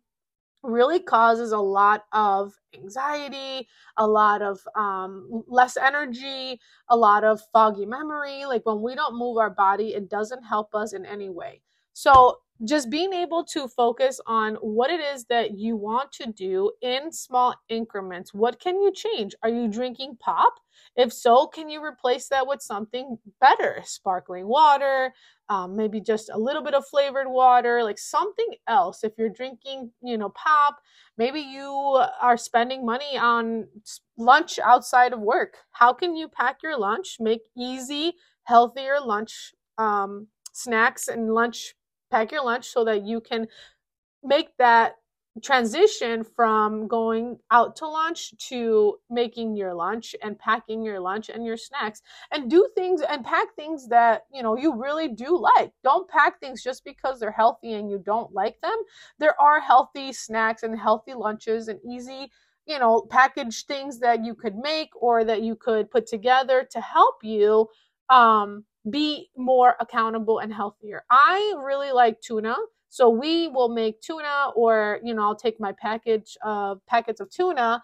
really 0.62 0.98
causes 0.98 1.52
a 1.52 1.58
lot 1.58 2.04
of 2.12 2.54
anxiety, 2.74 3.68
a 3.98 4.06
lot 4.06 4.40
of 4.42 4.60
um, 4.74 5.44
less 5.46 5.76
energy, 5.76 6.58
a 6.88 6.96
lot 6.96 7.22
of 7.22 7.42
foggy 7.52 7.84
memory. 7.86 8.46
Like 8.46 8.64
when 8.64 8.80
we 8.80 8.94
don't 8.94 9.18
move 9.18 9.36
our 9.36 9.50
body, 9.50 9.94
it 9.94 10.08
doesn't 10.08 10.42
help 10.42 10.74
us 10.74 10.92
in 10.92 11.04
any 11.04 11.28
way. 11.28 11.60
So, 11.92 12.38
just 12.62 12.88
being 12.88 13.12
able 13.12 13.44
to 13.44 13.66
focus 13.66 14.20
on 14.26 14.54
what 14.56 14.90
it 14.90 15.00
is 15.00 15.24
that 15.24 15.58
you 15.58 15.76
want 15.76 16.12
to 16.12 16.30
do 16.30 16.70
in 16.82 17.10
small 17.10 17.54
increments. 17.68 18.32
What 18.32 18.60
can 18.60 18.80
you 18.80 18.92
change? 18.92 19.34
Are 19.42 19.48
you 19.48 19.66
drinking 19.66 20.18
pop? 20.20 20.54
If 20.96 21.12
so, 21.12 21.46
can 21.48 21.68
you 21.68 21.84
replace 21.84 22.28
that 22.28 22.46
with 22.46 22.62
something 22.62 23.18
better? 23.40 23.82
Sparkling 23.84 24.46
water, 24.46 25.12
um, 25.48 25.76
maybe 25.76 26.00
just 26.00 26.30
a 26.32 26.38
little 26.38 26.62
bit 26.62 26.74
of 26.74 26.86
flavored 26.86 27.28
water, 27.28 27.82
like 27.82 27.98
something 27.98 28.54
else. 28.68 29.02
If 29.02 29.14
you're 29.18 29.28
drinking, 29.28 29.90
you 30.02 30.16
know, 30.16 30.28
pop, 30.30 30.80
maybe 31.18 31.40
you 31.40 31.68
are 32.20 32.36
spending 32.36 32.86
money 32.86 33.18
on 33.18 33.66
lunch 34.16 34.60
outside 34.60 35.12
of 35.12 35.20
work. 35.20 35.56
How 35.72 35.92
can 35.92 36.14
you 36.14 36.28
pack 36.28 36.62
your 36.62 36.78
lunch, 36.78 37.16
make 37.18 37.42
easy, 37.56 38.14
healthier 38.44 39.00
lunch 39.00 39.54
um, 39.76 40.28
snacks 40.52 41.08
and 41.08 41.34
lunch, 41.34 41.74
pack 42.14 42.32
your 42.32 42.44
lunch 42.44 42.66
so 42.68 42.84
that 42.84 43.02
you 43.02 43.20
can 43.20 43.46
make 44.22 44.56
that 44.58 44.96
transition 45.42 46.22
from 46.22 46.86
going 46.86 47.36
out 47.50 47.74
to 47.74 47.86
lunch 47.88 48.32
to 48.38 48.96
making 49.10 49.56
your 49.56 49.74
lunch 49.74 50.14
and 50.22 50.38
packing 50.38 50.84
your 50.84 51.00
lunch 51.00 51.28
and 51.28 51.44
your 51.44 51.56
snacks. 51.56 52.02
And 52.30 52.48
do 52.48 52.68
things 52.76 53.02
and 53.02 53.24
pack 53.24 53.48
things 53.56 53.88
that 53.88 54.22
you 54.32 54.42
know 54.42 54.56
you 54.56 54.80
really 54.80 55.08
do 55.08 55.36
like. 55.36 55.72
Don't 55.82 56.08
pack 56.08 56.38
things 56.40 56.62
just 56.62 56.84
because 56.84 57.18
they're 57.18 57.32
healthy 57.32 57.72
and 57.74 57.90
you 57.90 57.98
don't 57.98 58.32
like 58.32 58.60
them. 58.60 58.76
There 59.18 59.38
are 59.40 59.60
healthy 59.60 60.12
snacks 60.12 60.62
and 60.62 60.78
healthy 60.78 61.14
lunches 61.14 61.68
and 61.68 61.80
easy 61.84 62.30
you 62.66 62.78
know 62.78 63.02
packaged 63.10 63.66
things 63.66 63.98
that 63.98 64.24
you 64.24 64.34
could 64.34 64.56
make 64.56 64.90
or 64.94 65.22
that 65.24 65.42
you 65.42 65.54
could 65.54 65.90
put 65.90 66.06
together 66.06 66.66
to 66.70 66.80
help 66.80 67.16
you 67.22 67.68
um 68.08 68.64
be 68.90 69.30
more 69.36 69.76
accountable 69.80 70.40
and 70.40 70.52
healthier 70.52 71.04
i 71.10 71.54
really 71.64 71.92
like 71.92 72.20
tuna 72.20 72.54
so 72.94 73.10
we 73.10 73.48
will 73.48 73.70
make 73.70 74.00
tuna, 74.00 74.52
or 74.54 75.00
you 75.02 75.14
know, 75.14 75.22
I'll 75.22 75.34
take 75.34 75.58
my 75.58 75.72
package 75.72 76.36
of 76.44 76.80
packets 76.86 77.20
of 77.20 77.28
tuna, 77.28 77.82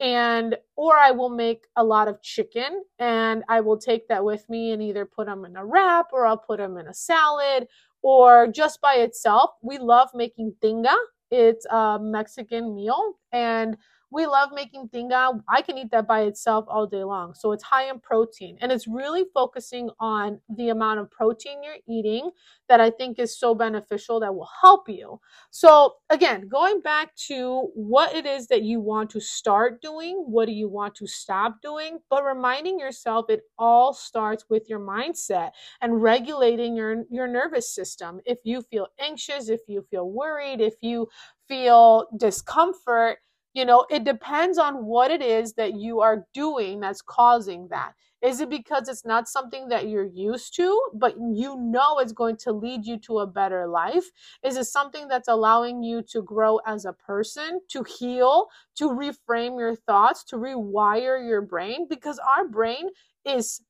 and 0.00 0.54
or 0.76 0.98
I 0.98 1.12
will 1.12 1.30
make 1.30 1.66
a 1.76 1.82
lot 1.82 2.08
of 2.08 2.20
chicken, 2.20 2.84
and 2.98 3.42
I 3.48 3.60
will 3.62 3.78
take 3.78 4.06
that 4.08 4.22
with 4.22 4.46
me 4.50 4.72
and 4.72 4.82
either 4.82 5.06
put 5.06 5.28
them 5.28 5.46
in 5.46 5.56
a 5.56 5.64
wrap 5.64 6.08
or 6.12 6.26
I'll 6.26 6.36
put 6.36 6.58
them 6.58 6.76
in 6.76 6.88
a 6.88 6.92
salad 6.92 7.68
or 8.02 8.48
just 8.48 8.82
by 8.82 8.96
itself. 8.96 9.52
We 9.62 9.78
love 9.78 10.10
making 10.14 10.54
tinga. 10.60 10.94
It's 11.30 11.64
a 11.70 11.98
Mexican 11.98 12.74
meal, 12.74 13.14
and 13.32 13.78
we 14.10 14.26
love 14.26 14.50
making 14.52 14.88
tinga. 14.88 15.40
I 15.48 15.62
can 15.62 15.78
eat 15.78 15.90
that 15.92 16.08
by 16.08 16.22
itself 16.22 16.64
all 16.68 16.86
day 16.86 17.04
long. 17.04 17.34
So 17.34 17.52
it's 17.52 17.62
high 17.62 17.88
in 17.90 18.00
protein 18.00 18.58
and 18.60 18.72
it's 18.72 18.88
really 18.88 19.24
focusing 19.32 19.90
on 20.00 20.40
the 20.56 20.70
amount 20.70 21.00
of 21.00 21.10
protein 21.10 21.62
you're 21.62 21.76
eating 21.88 22.30
that 22.68 22.80
I 22.80 22.90
think 22.90 23.18
is 23.18 23.38
so 23.38 23.54
beneficial 23.54 24.20
that 24.20 24.34
will 24.34 24.48
help 24.62 24.88
you. 24.88 25.20
So 25.50 25.94
again, 26.10 26.48
going 26.48 26.80
back 26.80 27.14
to 27.28 27.70
what 27.74 28.14
it 28.14 28.26
is 28.26 28.48
that 28.48 28.62
you 28.62 28.80
want 28.80 29.10
to 29.10 29.20
start 29.20 29.80
doing, 29.80 30.24
what 30.26 30.46
do 30.46 30.52
you 30.52 30.68
want 30.68 30.94
to 30.96 31.06
stop 31.06 31.62
doing, 31.62 31.98
but 32.08 32.24
reminding 32.24 32.78
yourself 32.78 33.26
it 33.28 33.42
all 33.58 33.92
starts 33.92 34.44
with 34.48 34.68
your 34.68 34.80
mindset 34.80 35.50
and 35.80 36.02
regulating 36.02 36.74
your 36.76 37.04
your 37.10 37.28
nervous 37.28 37.74
system. 37.74 38.20
If 38.24 38.38
you 38.44 38.62
feel 38.62 38.88
anxious, 38.98 39.48
if 39.48 39.60
you 39.68 39.86
feel 39.90 40.10
worried, 40.10 40.60
if 40.60 40.74
you 40.80 41.08
feel 41.48 42.06
discomfort, 42.16 43.18
you 43.52 43.64
know, 43.64 43.86
it 43.90 44.04
depends 44.04 44.58
on 44.58 44.84
what 44.86 45.10
it 45.10 45.22
is 45.22 45.54
that 45.54 45.74
you 45.74 46.00
are 46.00 46.26
doing 46.34 46.80
that's 46.80 47.02
causing 47.02 47.68
that. 47.68 47.92
Is 48.22 48.40
it 48.40 48.50
because 48.50 48.88
it's 48.88 49.04
not 49.06 49.28
something 49.28 49.68
that 49.68 49.88
you're 49.88 50.04
used 50.04 50.54
to, 50.56 50.80
but 50.94 51.14
you 51.16 51.56
know 51.56 51.98
it's 51.98 52.12
going 52.12 52.36
to 52.38 52.52
lead 52.52 52.84
you 52.84 52.98
to 53.00 53.20
a 53.20 53.26
better 53.26 53.66
life? 53.66 54.04
Is 54.44 54.56
it 54.58 54.66
something 54.66 55.08
that's 55.08 55.28
allowing 55.28 55.82
you 55.82 56.02
to 56.10 56.22
grow 56.22 56.58
as 56.66 56.84
a 56.84 56.92
person, 56.92 57.60
to 57.70 57.82
heal, 57.82 58.48
to 58.76 58.90
reframe 58.90 59.58
your 59.58 59.74
thoughts, 59.74 60.22
to 60.24 60.36
rewire 60.36 61.26
your 61.26 61.40
brain? 61.40 61.86
Because 61.88 62.20
our 62.36 62.46
brain 62.46 62.90
is 63.24 63.62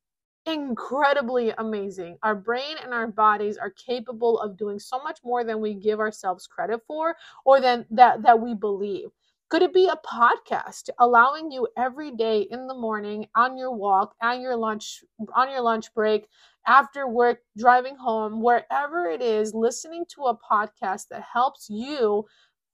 incredibly 0.47 1.51
amazing. 1.59 2.19
Our 2.23 2.35
brain 2.35 2.77
and 2.83 2.93
our 2.93 3.07
bodies 3.07 3.57
are 3.57 3.71
capable 3.71 4.41
of 4.41 4.57
doing 4.57 4.79
so 4.79 5.01
much 5.03 5.21
more 5.25 5.45
than 5.45 5.61
we 5.61 5.75
give 5.75 6.01
ourselves 6.01 6.47
credit 6.47 6.81
for 6.87 7.15
or 7.45 7.61
than 7.61 7.87
that 7.91 8.23
that 8.23 8.41
we 8.41 8.55
believe. 8.55 9.11
Could 9.51 9.63
it 9.63 9.75
be 9.75 9.87
a 9.89 9.97
podcast 9.97 10.89
allowing 10.99 11.51
you 11.51 11.69
every 11.77 12.13
day 12.13 12.43
in 12.43 12.69
the 12.69 12.75
morning, 12.75 13.27
on 13.37 13.59
your 13.59 13.73
walk, 13.73 14.15
on 14.23 14.41
your 14.41 14.57
lunch, 14.57 15.05
on 15.35 15.51
your 15.51 15.61
lunch 15.61 15.93
break, 15.93 16.29
after 16.67 17.09
work, 17.09 17.41
driving 17.59 17.97
home, 17.97 18.41
wherever 18.43 19.07
it 19.07 19.21
is, 19.21 19.53
listening 19.53 20.05
to 20.15 20.23
a 20.27 20.39
podcast 20.39 21.09
that 21.11 21.25
helps 21.33 21.69
you 21.69 22.25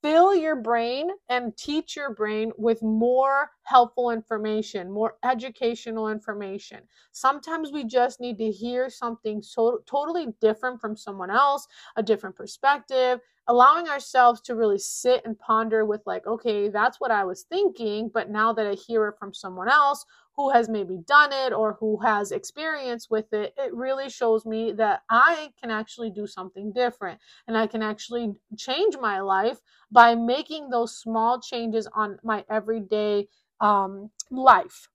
fill 0.07 0.33
your 0.33 0.55
brain 0.55 1.09
and 1.31 1.57
teach 1.57 1.97
your 1.97 2.15
brain 2.15 2.53
with 2.57 2.81
more 2.81 3.51
helpful 3.65 4.13
information, 4.13 4.89
more 4.89 5.17
educational 5.25 6.11
information. 6.11 6.79
Sometimes 7.11 7.73
we 7.73 7.83
just 7.83 8.21
need 8.21 8.39
to 8.39 8.49
hear 8.49 8.89
something 8.89 9.43
so 9.43 9.81
totally 9.85 10.29
different 10.41 10.81
from 10.81 10.97
someone 10.97 11.29
else, 11.29 11.67
a 11.97 12.05
different 12.05 12.37
perspective, 12.37 13.19
allowing 13.49 13.89
ourselves 13.89 14.41
to 14.43 14.55
really 14.55 14.79
sit 14.79 15.23
and 15.25 15.39
ponder 15.39 15.85
with 15.85 16.03
like 16.07 16.27
okay 16.27 16.69
that's 16.69 17.01
what 17.01 17.11
i 17.11 17.23
was 17.23 17.45
thinking 17.49 18.11
but 18.13 18.31
now 18.31 18.53
that 18.53 18.67
i 18.67 18.75
hear 18.75 19.07
it 19.07 19.15
from 19.19 19.33
someone 19.33 19.69
else 19.69 20.05
who 20.37 20.51
has 20.51 20.69
maybe 20.69 20.99
done 21.07 21.31
it 21.33 21.53
or 21.53 21.77
who 21.81 21.99
has 22.03 22.31
experience 22.33 23.09
with 23.11 23.33
it 23.33 23.55
it 23.57 23.73
really 23.75 24.09
shows 24.09 24.45
me 24.45 24.73
that 24.73 25.03
i 25.11 25.51
can 25.61 25.71
actually 25.71 26.11
do 26.11 26.27
something 26.27 26.73
different 26.73 27.19
and 27.49 27.57
i 27.57 27.67
can 27.67 27.83
actually 27.83 28.33
change 28.57 28.97
my 29.01 29.21
life 29.21 29.59
by 29.91 30.15
making 30.15 30.69
those 30.71 30.97
small 30.99 31.41
changes 31.41 31.89
on 31.95 32.19
my 32.23 32.45
everyday 32.51 33.27
um, 33.61 34.11
life 34.31 34.89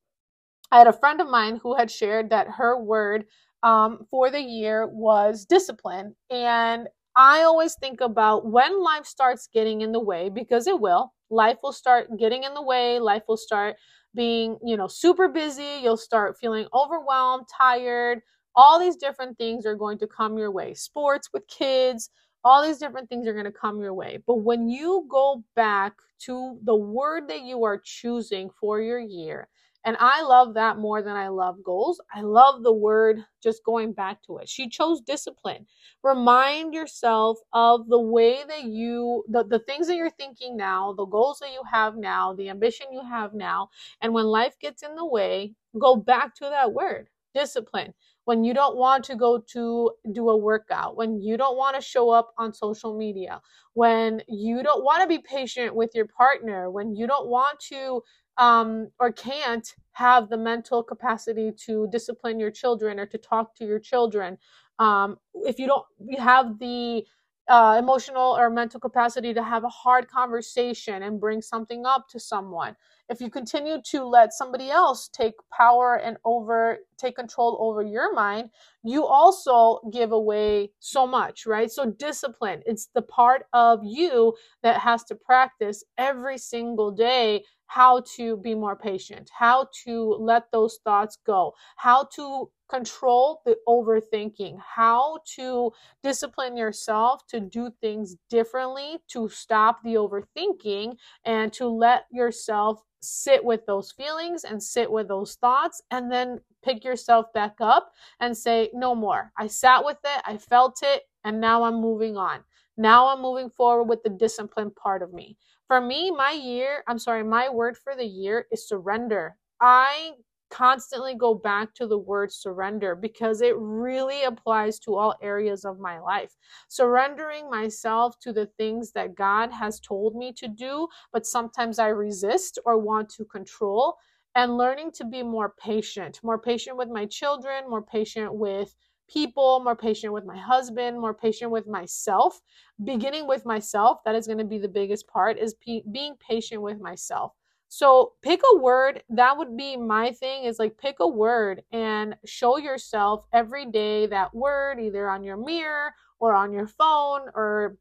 i 0.72 0.78
had 0.78 0.88
a 0.88 0.94
friend 0.94 1.22
of 1.22 1.30
mine 1.30 1.58
who 1.64 1.76
had 1.76 1.90
shared 1.92 2.30
that 2.30 2.48
her 2.48 2.82
word 2.82 3.26
um, 3.64 4.08
for 4.10 4.32
the 4.32 4.40
year 4.42 4.88
was 4.88 5.46
discipline. 5.46 6.16
And 6.32 6.88
I 7.16 7.44
always 7.44 7.76
think 7.76 8.02
about 8.02 8.48
when 8.48 8.82
life 8.84 9.06
starts 9.06 9.48
getting 9.54 9.82
in 9.82 9.92
the 9.92 10.00
way, 10.00 10.30
because 10.30 10.66
it 10.66 10.80
will. 10.80 11.14
Life 11.30 11.58
will 11.62 11.72
start 11.72 12.08
getting 12.18 12.44
in 12.44 12.56
the 12.56 12.64
way. 12.64 12.98
Life 12.98 13.22
will 13.28 13.38
start 13.38 13.76
being, 14.16 14.58
you 14.64 14.78
know, 14.78 14.88
super 14.88 15.28
busy. 15.28 15.80
You'll 15.82 15.98
start 15.98 16.38
feeling 16.40 16.68
overwhelmed, 16.74 17.46
tired. 17.56 18.20
All 18.56 18.80
these 18.80 18.98
different 18.98 19.38
things 19.38 19.66
are 19.66 19.76
going 19.76 19.98
to 20.00 20.08
come 20.08 20.38
your 20.38 20.52
way. 20.52 20.74
Sports 20.74 21.30
with 21.34 21.48
kids, 21.48 22.10
all 22.44 22.64
these 22.64 22.78
different 22.78 23.10
things 23.10 23.28
are 23.28 23.34
going 23.34 23.46
to 23.46 23.52
come 23.52 23.80
your 23.80 23.94
way. 23.94 24.20
But 24.28 24.38
when 24.38 24.68
you 24.68 25.08
go 25.10 25.44
back 25.56 25.94
to 26.26 26.58
the 26.64 26.76
word 26.76 27.28
that 27.30 27.42
you 27.42 27.64
are 27.64 27.82
choosing 27.84 28.50
for 28.60 28.82
your 28.82 29.00
year, 29.00 29.48
and 29.84 29.98
I 30.00 30.22
love 30.22 30.54
that 30.54 30.78
more 30.78 31.02
than 31.02 31.16
I 31.16 31.30
love 31.30 31.64
goals. 31.64 32.00
I 32.14 32.22
love 32.22 32.64
the 32.64 32.74
word 32.74 33.24
just 33.42 33.64
going 33.66 33.94
back 33.94 34.22
to 34.24 34.38
it. 34.38 34.48
She 34.48 34.70
chose 34.70 35.02
discipline. 35.02 35.66
Remind 36.04 36.74
yourself 36.74 37.40
of 37.54 37.88
the 37.88 38.00
way 38.00 38.44
that 38.48 38.64
you, 38.64 39.24
the, 39.28 39.44
the 39.44 39.60
things 39.60 39.88
that 39.88 39.96
you're 39.96 40.12
thinking 40.12 40.56
now, 40.56 40.94
the 40.94 41.06
goals 41.06 41.40
that 41.40 41.52
you 41.52 41.62
have 41.72 41.98
now, 41.98 42.34
the 42.34 42.50
ambition 42.50 42.88
you 42.92 43.02
have 43.04 43.34
now. 43.34 43.70
And 44.02 44.14
when 44.14 44.26
life 44.26 44.58
gets 44.60 44.84
in 44.84 44.96
the 44.96 45.06
way, 45.06 45.54
go 45.80 45.96
back 45.96 46.36
to 46.36 46.46
that 46.46 46.74
word 46.74 47.10
discipline 47.34 47.94
when 48.26 48.44
you 48.44 48.54
don't 48.54 48.78
want 48.78 49.04
to 49.06 49.16
go 49.16 49.40
to 49.40 49.92
do 50.12 50.30
a 50.30 50.38
workout, 50.38 50.96
when 50.96 51.20
you 51.20 51.38
don't 51.38 51.58
want 51.58 51.76
to 51.76 51.82
show 51.82 52.10
up 52.10 52.34
on 52.38 52.54
social 52.54 52.96
media, 52.96 53.42
when 53.74 54.22
you 54.28 54.62
don't 54.62 54.84
want 54.84 55.02
to 55.02 55.08
be 55.08 55.20
patient 55.20 55.76
with 55.76 55.92
your 55.96 56.08
partner, 56.08 56.70
when 56.70 56.96
you 56.96 57.08
don't 57.08 57.28
want 57.28 57.60
to 57.60 58.02
um, 58.38 58.90
or 59.00 59.12
can't 59.12 59.76
have 59.94 60.30
the 60.30 60.38
mental 60.38 60.84
capacity 60.84 61.52
to 61.66 61.88
discipline 61.92 62.40
your 62.40 62.52
children 62.52 63.00
or 63.00 63.06
to 63.06 63.18
talk 63.18 63.56
to 63.56 63.66
your 63.66 63.80
children, 63.80 64.38
um, 64.80 65.18
if 65.34 65.60
you 65.60 65.68
don't 65.68 65.86
have 66.20 66.58
the 66.60 67.06
uh, 67.48 67.76
emotional 67.78 68.38
or 68.38 68.50
mental 68.50 68.80
capacity 68.80 69.34
to 69.34 69.44
have 69.44 69.64
a 69.64 69.70
hard 69.70 70.08
conversation 70.08 71.04
and 71.04 71.20
bring 71.20 71.42
something 71.42 71.86
up 71.86 72.08
to 72.08 72.20
someone. 72.20 72.76
If 73.10 73.20
you 73.20 73.30
continue 73.30 73.82
to 73.88 74.06
let 74.06 74.32
somebody 74.32 74.70
else 74.70 75.10
take 75.10 75.34
power 75.52 75.96
and 75.98 76.18
over 76.24 76.78
take 76.98 77.16
control 77.16 77.58
over 77.60 77.82
your 77.82 78.14
mind 78.14 78.52
you 78.84 79.06
also 79.06 79.80
give 79.92 80.12
away 80.12 80.72
so 80.80 81.06
much 81.06 81.46
right? 81.46 81.70
So 81.70 81.88
discipline 81.88 82.62
it's 82.66 82.88
the 82.94 83.02
part 83.02 83.48
of 83.54 83.82
you 83.84 84.34
that 84.64 84.80
has 84.80 85.04
to 85.06 85.16
practice 85.16 85.84
every 85.98 86.38
single 86.38 86.92
day 86.92 87.44
how 87.76 88.02
to 88.16 88.38
be 88.38 88.54
more 88.56 88.76
patient 88.76 89.30
how 89.38 89.68
to 89.84 90.16
let 90.20 90.52
those 90.52 90.80
thoughts 90.84 91.18
go 91.26 91.54
how 91.78 92.04
to 92.16 92.50
control 92.72 93.42
the 93.46 93.58
overthinking, 93.68 94.58
how 94.76 95.20
to 95.36 95.72
discipline 96.02 96.56
yourself 96.56 97.22
to 97.28 97.40
do 97.40 97.70
things 97.82 98.16
differently, 98.30 98.98
to 99.10 99.28
stop 99.28 99.84
the 99.84 99.96
overthinking, 99.96 100.96
and 101.26 101.52
to 101.52 101.68
let 101.68 102.06
yourself 102.12 102.82
sit 103.02 103.44
with 103.44 103.66
those 103.66 103.92
feelings 103.92 104.46
and 104.46 104.64
sit 104.64 104.90
with 104.90 105.08
those 105.10 105.36
thoughts, 105.36 105.82
and 105.92 106.10
then 106.10 106.40
pick 106.64 106.86
yourself 106.86 107.26
back 107.34 107.56
up 107.60 107.92
and 108.22 108.36
say, 108.36 108.70
No 108.74 108.96
more. 108.96 109.32
I 109.38 109.48
sat 109.48 109.84
with 109.84 109.98
it, 110.06 110.22
I 110.26 110.38
felt 110.38 110.80
it, 110.82 111.04
and 111.26 111.42
now 111.42 111.64
I'm 111.64 111.82
moving 111.82 112.16
on. 112.16 112.40
Now 112.78 113.10
I'm 113.10 113.22
moving 113.22 113.50
forward 113.50 113.90
with 113.90 114.02
the 114.04 114.10
disciplined 114.10 114.76
part 114.76 115.02
of 115.02 115.14
me. 115.14 115.38
For 115.72 115.80
me, 115.80 116.12
my 116.12 116.32
year, 116.32 116.84
I'm 116.90 117.00
sorry, 117.00 117.24
my 117.24 117.48
word 117.48 117.78
for 117.78 117.96
the 117.96 118.04
year 118.04 118.46
is 118.52 118.68
surrender. 118.68 119.38
I 119.62 120.16
constantly 120.50 121.16
go 121.16 121.34
back 121.34 121.74
to 121.76 121.88
the 121.88 121.98
word 121.98 122.34
surrender 122.34 122.94
because 122.94 123.40
it 123.40 123.56
really 123.58 124.24
applies 124.24 124.80
to 124.80 124.98
all 124.98 125.16
areas 125.22 125.64
of 125.64 125.80
my 125.80 125.98
life. 125.98 126.36
Surrendering 126.68 127.50
myself 127.50 128.20
to 128.20 128.34
the 128.34 128.48
things 128.58 128.92
that 128.92 129.16
God 129.16 129.50
has 129.50 129.80
told 129.80 130.14
me 130.14 130.34
to 130.34 130.50
do, 130.50 130.90
but 131.14 131.26
sometimes 131.26 131.80
I 131.80 131.88
resist 131.88 132.60
or 132.66 132.78
want 132.78 133.08
to 133.12 133.24
control, 133.24 133.96
and 134.36 134.58
learning 134.58 134.92
to 134.96 135.06
be 135.06 135.24
more 135.24 135.54
patient, 135.58 136.20
more 136.22 136.38
patient 136.38 136.76
with 136.76 136.90
my 136.90 137.06
children, 137.06 137.70
more 137.70 137.82
patient 137.82 138.34
with 138.34 138.76
people, 139.12 139.60
more 139.60 139.76
patient 139.76 140.14
with 140.14 140.26
my 140.26 140.38
husband, 140.38 141.00
more 141.00 141.14
patient 141.14 141.52
with 141.52 141.68
myself. 141.68 142.40
Beginning 142.84 143.28
with 143.28 143.46
myself, 143.46 144.00
that 144.06 144.16
is 144.16 144.28
going 144.28 144.38
to 144.38 144.44
be 144.46 144.58
the 144.58 144.68
biggest 144.68 145.08
part, 145.08 145.38
is 145.38 145.54
p- 145.56 145.84
being 145.92 146.16
patient 146.16 146.62
with 146.62 146.80
myself. 146.80 147.34
So 147.68 148.14
pick 148.22 148.42
a 148.54 148.58
word. 148.58 149.04
That 149.10 149.38
would 149.38 149.56
be 149.56 149.78
my 149.78 150.12
thing 150.12 150.44
is 150.44 150.60
like 150.60 150.78
pick 150.78 150.98
a 151.00 151.08
word 151.08 151.64
and 151.72 152.16
show 152.26 152.58
yourself 152.58 153.26
every 153.32 153.66
day 153.66 154.08
that 154.08 154.34
word, 154.34 154.80
either 154.80 155.10
on 155.10 155.24
your 155.24 155.38
mirror 155.38 155.94
or 156.20 156.34
on 156.34 156.52
your 156.52 156.68
phone 156.68 157.22
or 157.34 157.78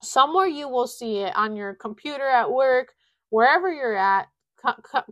somewhere 0.00 0.46
you 0.46 0.68
will 0.68 0.86
see 0.86 1.18
it 1.18 1.34
on 1.36 1.56
your 1.56 1.74
computer 1.74 2.26
at 2.28 2.50
work, 2.50 2.92
wherever 3.30 3.72
you're 3.72 3.96
at. 3.96 4.28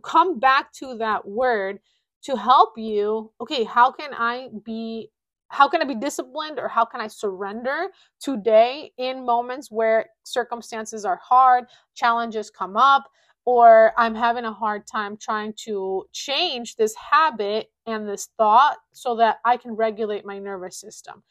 Come 0.03 0.39
back 0.39 0.71
to 0.73 0.97
that 0.97 1.27
word 1.27 1.79
to 2.23 2.35
help 2.35 2.73
you. 2.77 3.31
Okay, 3.41 3.63
how 3.63 3.91
can 3.91 4.11
I 4.13 4.49
be 4.63 5.11
how 5.55 5.69
can 5.69 5.81
I 5.81 5.85
be 5.85 5.95
disciplined 5.95 6.59
or 6.59 6.67
how 6.67 6.83
can 6.83 6.99
I 6.99 7.07
surrender 7.07 7.87
today 8.19 8.91
in 8.97 9.25
moments 9.25 9.71
where 9.71 10.07
circumstances 10.23 11.05
are 11.05 11.19
hard, 11.23 11.65
challenges 11.93 12.49
come 12.49 12.75
up, 12.75 13.05
or 13.45 13.93
I'm 13.97 14.15
having 14.15 14.43
a 14.43 14.51
hard 14.51 14.85
time 14.85 15.15
trying 15.15 15.53
to 15.63 16.05
change 16.11 16.75
this 16.75 16.93
habit 16.95 17.71
and 17.87 18.05
this 18.05 18.27
thought 18.37 18.77
so 18.91 19.15
that 19.15 19.37
I 19.45 19.55
can 19.55 19.71
regulate 19.71 20.25
my 20.25 20.39
nervous 20.39 20.77
system. 20.77 21.23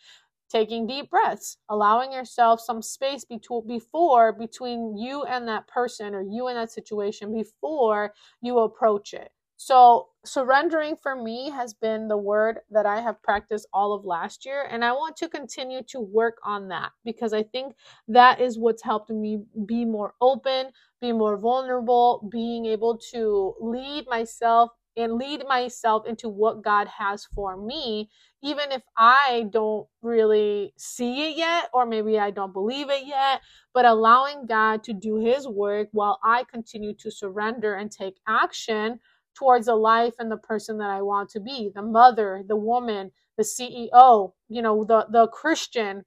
Taking 0.49 0.87
deep 0.87 1.11
breaths, 1.11 1.59
allowing 1.69 2.11
yourself 2.11 2.61
some 2.61 2.81
space 2.81 3.27
between, 3.27 3.67
before 3.67 4.33
between 4.33 4.97
you 4.97 5.25
and 5.25 5.47
that 5.49 5.69
person 5.69 6.15
or 6.15 6.23
you 6.23 6.47
and 6.47 6.57
that 6.57 6.71
situation 6.71 7.35
before 7.35 8.15
you 8.41 8.61
approach 8.61 9.13
it. 9.13 9.33
So, 9.57 10.09
surrendering 10.25 10.97
for 10.97 11.15
me 11.15 11.51
has 11.51 11.75
been 11.75 12.09
the 12.09 12.17
word 12.17 12.61
that 12.71 12.87
I 12.87 13.01
have 13.01 13.23
practiced 13.23 13.67
all 13.73 13.93
of 13.93 14.05
last 14.05 14.45
year. 14.45 14.67
And 14.71 14.85
I 14.85 14.93
want 14.93 15.17
to 15.19 15.29
continue 15.29 15.83
to 15.89 16.01
work 16.01 16.39
on 16.45 16.69
that 16.69 16.91
because 17.05 17.33
I 17.33 17.45
think 17.45 17.75
that 18.09 18.41
is 18.41 18.59
what's 18.59 18.83
helped 18.83 19.11
me 19.11 19.45
be 19.67 19.85
more 19.85 20.15
open, 20.21 20.71
be 21.01 21.13
more 21.13 21.37
vulnerable, 21.37 22.29
being 22.33 22.67
able 22.67 22.99
to 23.13 23.55
lead 23.61 24.07
myself 24.09 24.71
and 24.97 25.15
lead 25.15 25.45
myself 25.49 26.07
into 26.07 26.29
what 26.29 26.63
God 26.63 26.87
has 26.87 27.27
for 27.35 27.57
me, 27.57 28.11
even 28.43 28.71
if 28.71 28.83
I 28.97 29.47
don't 29.51 29.87
really 30.03 30.73
see 30.77 31.31
it 31.31 31.37
yet, 31.37 31.69
or 31.73 31.85
maybe 31.85 32.19
I 32.19 32.31
don't 32.31 32.53
believe 32.53 32.91
it 32.91 33.07
yet, 33.07 33.41
but 33.73 33.85
allowing 33.85 34.47
God 34.47 34.85
to 34.85 34.93
do 34.93 35.17
His 35.17 35.49
work 35.49 35.89
while 35.93 36.21
I 36.23 36.45
continue 36.45 36.95
to 36.95 37.11
surrender 37.11 37.75
and 37.75 37.91
take 37.91 38.19
action 38.29 39.01
towards 39.35 39.67
the 39.67 39.75
life 39.75 40.15
and 40.19 40.31
the 40.31 40.37
person 40.37 40.79
that 40.79 40.91
I 40.91 41.03
want 41.03 41.31
to 41.31 41.41
be 41.41 41.71
the 41.75 41.83
mother, 41.83 42.43
the 42.47 42.57
woman, 42.57 43.11
the 43.37 43.43
CEO, 43.43 44.33
you 44.49 44.63
know, 44.63 44.85
the, 44.85 45.07
the 45.11 45.29
Christian, 45.29 46.05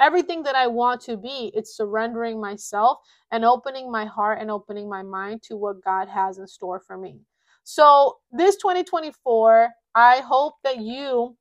everything 0.00 0.42
that 0.44 0.54
I 0.54 0.66
want 0.66 1.00
to 1.02 1.16
be. 1.16 1.50
It's 1.54 1.76
surrendering 1.76 2.40
myself 2.40 2.98
and 3.30 3.44
opening 3.44 3.90
my 3.90 4.04
heart 4.04 4.38
and 4.40 4.50
opening 4.50 4.88
my 4.88 5.02
mind 5.02 5.42
to 5.44 5.56
what 5.56 5.84
God 5.84 6.08
has 6.08 6.38
in 6.38 6.46
store 6.46 6.80
for 6.80 6.96
me. 6.96 7.20
So, 7.64 8.16
this 8.32 8.56
2024, 8.56 9.68
I 9.94 10.18
hope 10.18 10.54
that 10.64 10.78
you 10.78 11.36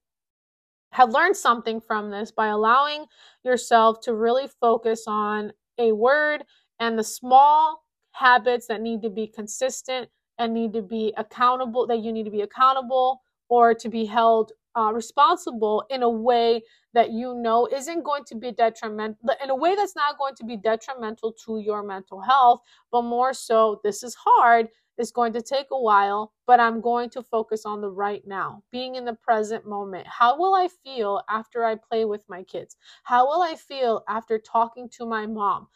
have 0.92 1.12
learned 1.12 1.38
something 1.38 1.80
from 1.80 2.12
this 2.12 2.32
by 2.32 2.48
allowing 2.48 3.06
yourself 3.44 4.02
to 4.02 4.16
really 4.16 4.50
focus 4.60 5.04
on 5.08 5.54
a 5.78 5.92
word 5.92 6.44
and 6.80 6.98
the 6.98 7.04
small 7.04 7.84
habits 8.12 8.68
that 8.68 8.82
need 8.82 9.02
to 9.04 9.10
be 9.10 9.28
consistent 9.28 10.10
and 10.40 10.54
need 10.54 10.74
to 10.74 10.82
be 10.82 11.14
accountable, 11.18 11.88
that 11.88 12.00
you 12.00 12.12
need 12.12 12.26
to 12.26 12.32
be 12.32 12.42
accountable 12.42 13.22
or 13.50 13.74
to 13.74 13.90
be 13.90 14.06
held 14.06 14.52
uh, 14.78 14.92
responsible 14.94 15.84
in 15.90 16.04
a 16.04 16.10
way 16.10 16.62
that 16.94 17.12
you 17.12 17.34
know 17.36 17.68
isn't 17.74 18.04
going 18.04 18.24
to 18.26 18.36
be 18.36 18.52
detrimental, 18.52 19.18
in 19.44 19.50
a 19.50 19.56
way 19.56 19.76
that's 19.76 19.96
not 19.96 20.18
going 20.18 20.36
to 20.36 20.46
be 20.46 20.56
detrimental 20.58 21.34
to 21.46 21.60
your 21.60 21.84
mental 21.84 22.22
health, 22.22 22.62
but 22.92 23.02
more 23.02 23.34
so, 23.34 23.82
this 23.84 24.04
is 24.04 24.16
hard. 24.16 24.68
It's 25.00 25.12
going 25.12 25.34
to 25.34 25.42
take 25.44 25.68
a 25.72 25.80
while, 25.80 26.34
but 26.48 26.60
I'm 26.60 26.82
going 26.82 27.12
to 27.12 27.22
focus 27.22 27.66
on 27.66 27.82
the 27.82 27.90
right 27.90 28.24
now, 28.26 28.64
being 28.72 28.96
in 28.96 29.06
the 29.06 29.14
present 29.14 29.68
moment. 29.68 30.08
How 30.08 30.38
will 30.38 30.56
I 30.56 30.70
feel 30.84 31.22
after 31.30 31.64
I 31.64 31.76
play 31.76 32.06
with 32.06 32.24
my 32.28 32.42
kids? 32.44 32.78
How 33.04 33.28
will 33.28 33.44
I 33.44 33.56
feel 33.56 34.04
after 34.10 34.40
talking 34.40 34.90
to 34.98 35.06
my 35.06 35.28
mom? 35.28 35.68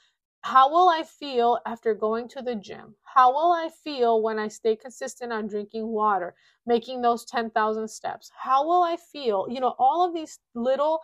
How 0.43 0.71
will 0.71 0.89
I 0.89 1.03
feel 1.03 1.59
after 1.65 1.93
going 1.93 2.27
to 2.29 2.41
the 2.41 2.55
gym? 2.55 2.95
How 3.03 3.31
will 3.31 3.51
I 3.51 3.69
feel 3.83 4.21
when 4.21 4.39
I 4.39 4.47
stay 4.47 4.75
consistent 4.75 5.31
on 5.31 5.47
drinking 5.47 5.87
water, 5.87 6.35
making 6.65 7.01
those 7.01 7.25
10,000 7.25 7.87
steps? 7.87 8.31
How 8.35 8.65
will 8.65 8.81
I 8.81 8.97
feel? 8.97 9.47
You 9.49 9.59
know, 9.59 9.75
all 9.77 10.03
of 10.05 10.13
these 10.13 10.39
little 10.55 11.01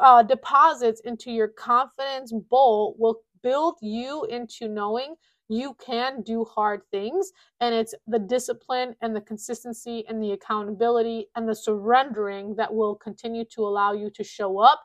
uh, 0.00 0.22
deposits 0.22 1.00
into 1.00 1.30
your 1.30 1.48
confidence 1.48 2.32
bowl 2.32 2.96
will 2.98 3.20
build 3.42 3.76
you 3.82 4.24
into 4.26 4.68
knowing 4.68 5.16
you 5.48 5.74
can 5.74 6.22
do 6.22 6.44
hard 6.44 6.80
things. 6.90 7.32
And 7.60 7.74
it's 7.74 7.94
the 8.06 8.18
discipline 8.18 8.94
and 9.02 9.14
the 9.14 9.20
consistency 9.20 10.04
and 10.08 10.22
the 10.22 10.32
accountability 10.32 11.26
and 11.36 11.46
the 11.48 11.54
surrendering 11.54 12.54
that 12.56 12.72
will 12.72 12.94
continue 12.94 13.44
to 13.54 13.62
allow 13.62 13.92
you 13.92 14.08
to 14.10 14.24
show 14.24 14.58
up 14.58 14.82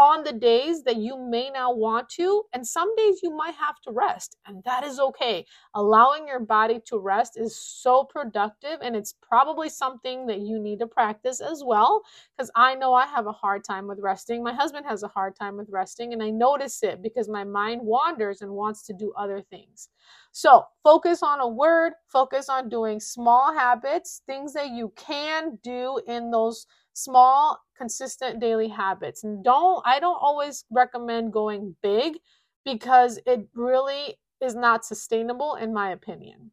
on 0.00 0.24
the 0.24 0.32
days 0.32 0.82
that 0.84 0.96
you 0.96 1.18
may 1.18 1.50
not 1.50 1.76
want 1.76 2.08
to, 2.08 2.44
and 2.54 2.66
some 2.66 2.96
days 2.96 3.20
you 3.22 3.36
might 3.36 3.54
have 3.54 3.78
to 3.82 3.92
rest, 3.92 4.34
and 4.46 4.64
that 4.64 4.82
is 4.82 4.98
okay. 4.98 5.44
Allowing 5.74 6.26
your 6.26 6.40
body 6.40 6.80
to 6.86 6.98
rest 6.98 7.36
is 7.36 7.54
so 7.54 8.04
productive, 8.04 8.78
and 8.80 8.96
it's 8.96 9.14
probably 9.20 9.68
something 9.68 10.26
that 10.26 10.40
you 10.40 10.58
need 10.58 10.78
to 10.78 10.86
practice 10.86 11.42
as 11.42 11.62
well. 11.62 12.02
Because 12.34 12.50
I 12.56 12.74
know 12.76 12.94
I 12.94 13.04
have 13.04 13.26
a 13.26 13.32
hard 13.32 13.62
time 13.62 13.86
with 13.86 13.98
resting. 14.00 14.42
My 14.42 14.54
husband 14.54 14.86
has 14.86 15.02
a 15.02 15.08
hard 15.08 15.36
time 15.36 15.58
with 15.58 15.68
resting, 15.68 16.14
and 16.14 16.22
I 16.22 16.30
notice 16.30 16.82
it 16.82 17.02
because 17.02 17.28
my 17.28 17.44
mind 17.44 17.82
wanders 17.82 18.40
and 18.40 18.52
wants 18.52 18.82
to 18.84 18.94
do 18.94 19.12
other 19.18 19.42
things. 19.42 19.90
So, 20.32 20.64
focus 20.84 21.22
on 21.22 21.40
a 21.40 21.48
word, 21.48 21.94
focus 22.06 22.48
on 22.48 22.68
doing 22.68 23.00
small 23.00 23.52
habits, 23.52 24.22
things 24.26 24.52
that 24.52 24.70
you 24.70 24.92
can 24.96 25.58
do 25.62 26.00
in 26.06 26.30
those 26.30 26.66
small 26.92 27.60
consistent 27.76 28.40
daily 28.40 28.68
habits. 28.68 29.24
And 29.24 29.42
don't 29.42 29.82
i 29.86 29.98
don't 30.00 30.18
always 30.20 30.64
recommend 30.70 31.32
going 31.32 31.76
big 31.82 32.18
because 32.64 33.18
it 33.26 33.48
really 33.54 34.16
is 34.40 34.54
not 34.54 34.84
sustainable 34.84 35.54
in 35.54 35.72
my 35.72 35.90
opinion 35.90 36.50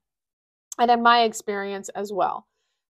and 0.80 0.92
in 0.92 1.02
my 1.02 1.24
experience 1.24 1.90
as 1.90 2.14
well. 2.14 2.48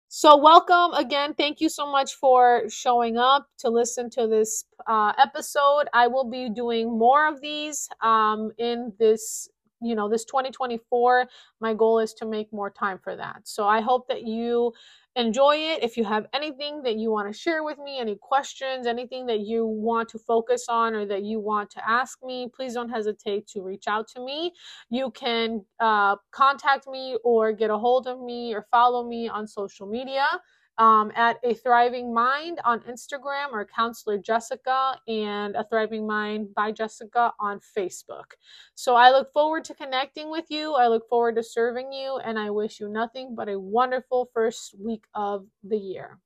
So 0.09 0.37
welcome 0.37 0.93
again. 0.93 1.33
Thank 1.33 1.59
you 1.59 1.69
so 1.69 1.91
much 1.91 2.13
for 2.15 2.63
showing 2.69 3.17
up 3.17 3.47
to 3.59 3.69
listen 3.69 4.09
to 4.11 4.27
this 4.27 4.63
uh, 4.87 5.13
episode. 5.17 5.87
I 5.93 6.07
will 6.07 6.29
be 6.29 6.49
doing 6.49 6.97
more 6.97 7.27
of 7.27 7.41
these 7.41 7.89
um, 8.01 8.51
in 8.57 8.93
this 8.99 9.49
you 9.81 9.95
know 9.95 10.09
this 10.09 10.25
2024 10.25 11.27
my 11.59 11.73
goal 11.73 11.99
is 11.99 12.13
to 12.13 12.25
make 12.25 12.51
more 12.51 12.69
time 12.69 12.97
for 12.97 13.15
that 13.15 13.41
so 13.43 13.67
i 13.67 13.81
hope 13.81 14.07
that 14.07 14.23
you 14.23 14.73
enjoy 15.17 15.55
it. 15.55 15.83
If 15.83 15.97
you 15.97 16.05
have 16.05 16.27
anything 16.31 16.83
that 16.83 16.95
you 16.95 17.11
want 17.11 17.31
to 17.31 17.37
share 17.37 17.63
with 17.63 17.79
me, 17.79 17.99
any 17.99 18.15
questions, 18.15 18.85
anything 18.85 19.25
that 19.25 19.39
you 19.39 19.65
want 19.65 20.09
to 20.09 20.19
focus 20.19 20.67
on 20.69 20.93
or 20.93 21.05
that 21.07 21.23
you 21.23 21.39
want 21.39 21.71
to 21.71 21.89
ask 21.89 22.19
me, 22.23 22.49
please 22.55 22.75
don't 22.75 22.89
hesitate 22.89 23.47
to 23.47 23.61
reach 23.61 23.87
out 23.87 24.07
to 24.09 24.23
me. 24.23 24.53
You 24.89 25.11
can 25.11 25.65
uh, 25.79 26.17
contact 26.31 26.87
me 26.87 27.17
or 27.23 27.51
get 27.51 27.71
a 27.71 27.77
hold 27.77 28.07
of 28.07 28.21
me 28.21 28.53
or 28.53 28.67
follow 28.69 29.07
me 29.07 29.27
on 29.27 29.47
social 29.47 29.87
media 29.87 30.25
um, 30.77 31.11
at 31.15 31.37
a 31.43 31.53
thriving 31.53 32.13
mind 32.13 32.59
on 32.63 32.79
instagram 32.81 33.51
or 33.51 33.65
counselor 33.65 34.17
jessica 34.17 34.99
and 35.07 35.55
a 35.55 35.63
thriving 35.63 36.05
mind 36.05 36.53
by 36.53 36.71
jessica 36.71 37.33
on 37.39 37.59
facebook. 37.77 38.31
So 38.75 38.95
i 38.95 39.11
look 39.11 39.31
forward 39.33 39.63
to 39.65 39.73
connecting 39.73 40.29
with 40.29 40.45
you. 40.49 40.73
I 40.73 40.87
look 40.87 41.07
forward 41.09 41.35
to 41.35 41.43
serving 41.43 41.91
you 41.91 42.19
and 42.23 42.37
i 42.37 42.49
wish 42.49 42.79
you 42.79 42.89
nothing 42.89 43.35
but 43.35 43.49
a 43.49 43.59
wonderful 43.59 44.29
first 44.33 44.75
week 44.79 45.05
of 45.13 45.45
the 45.63 45.77
year 45.77 46.19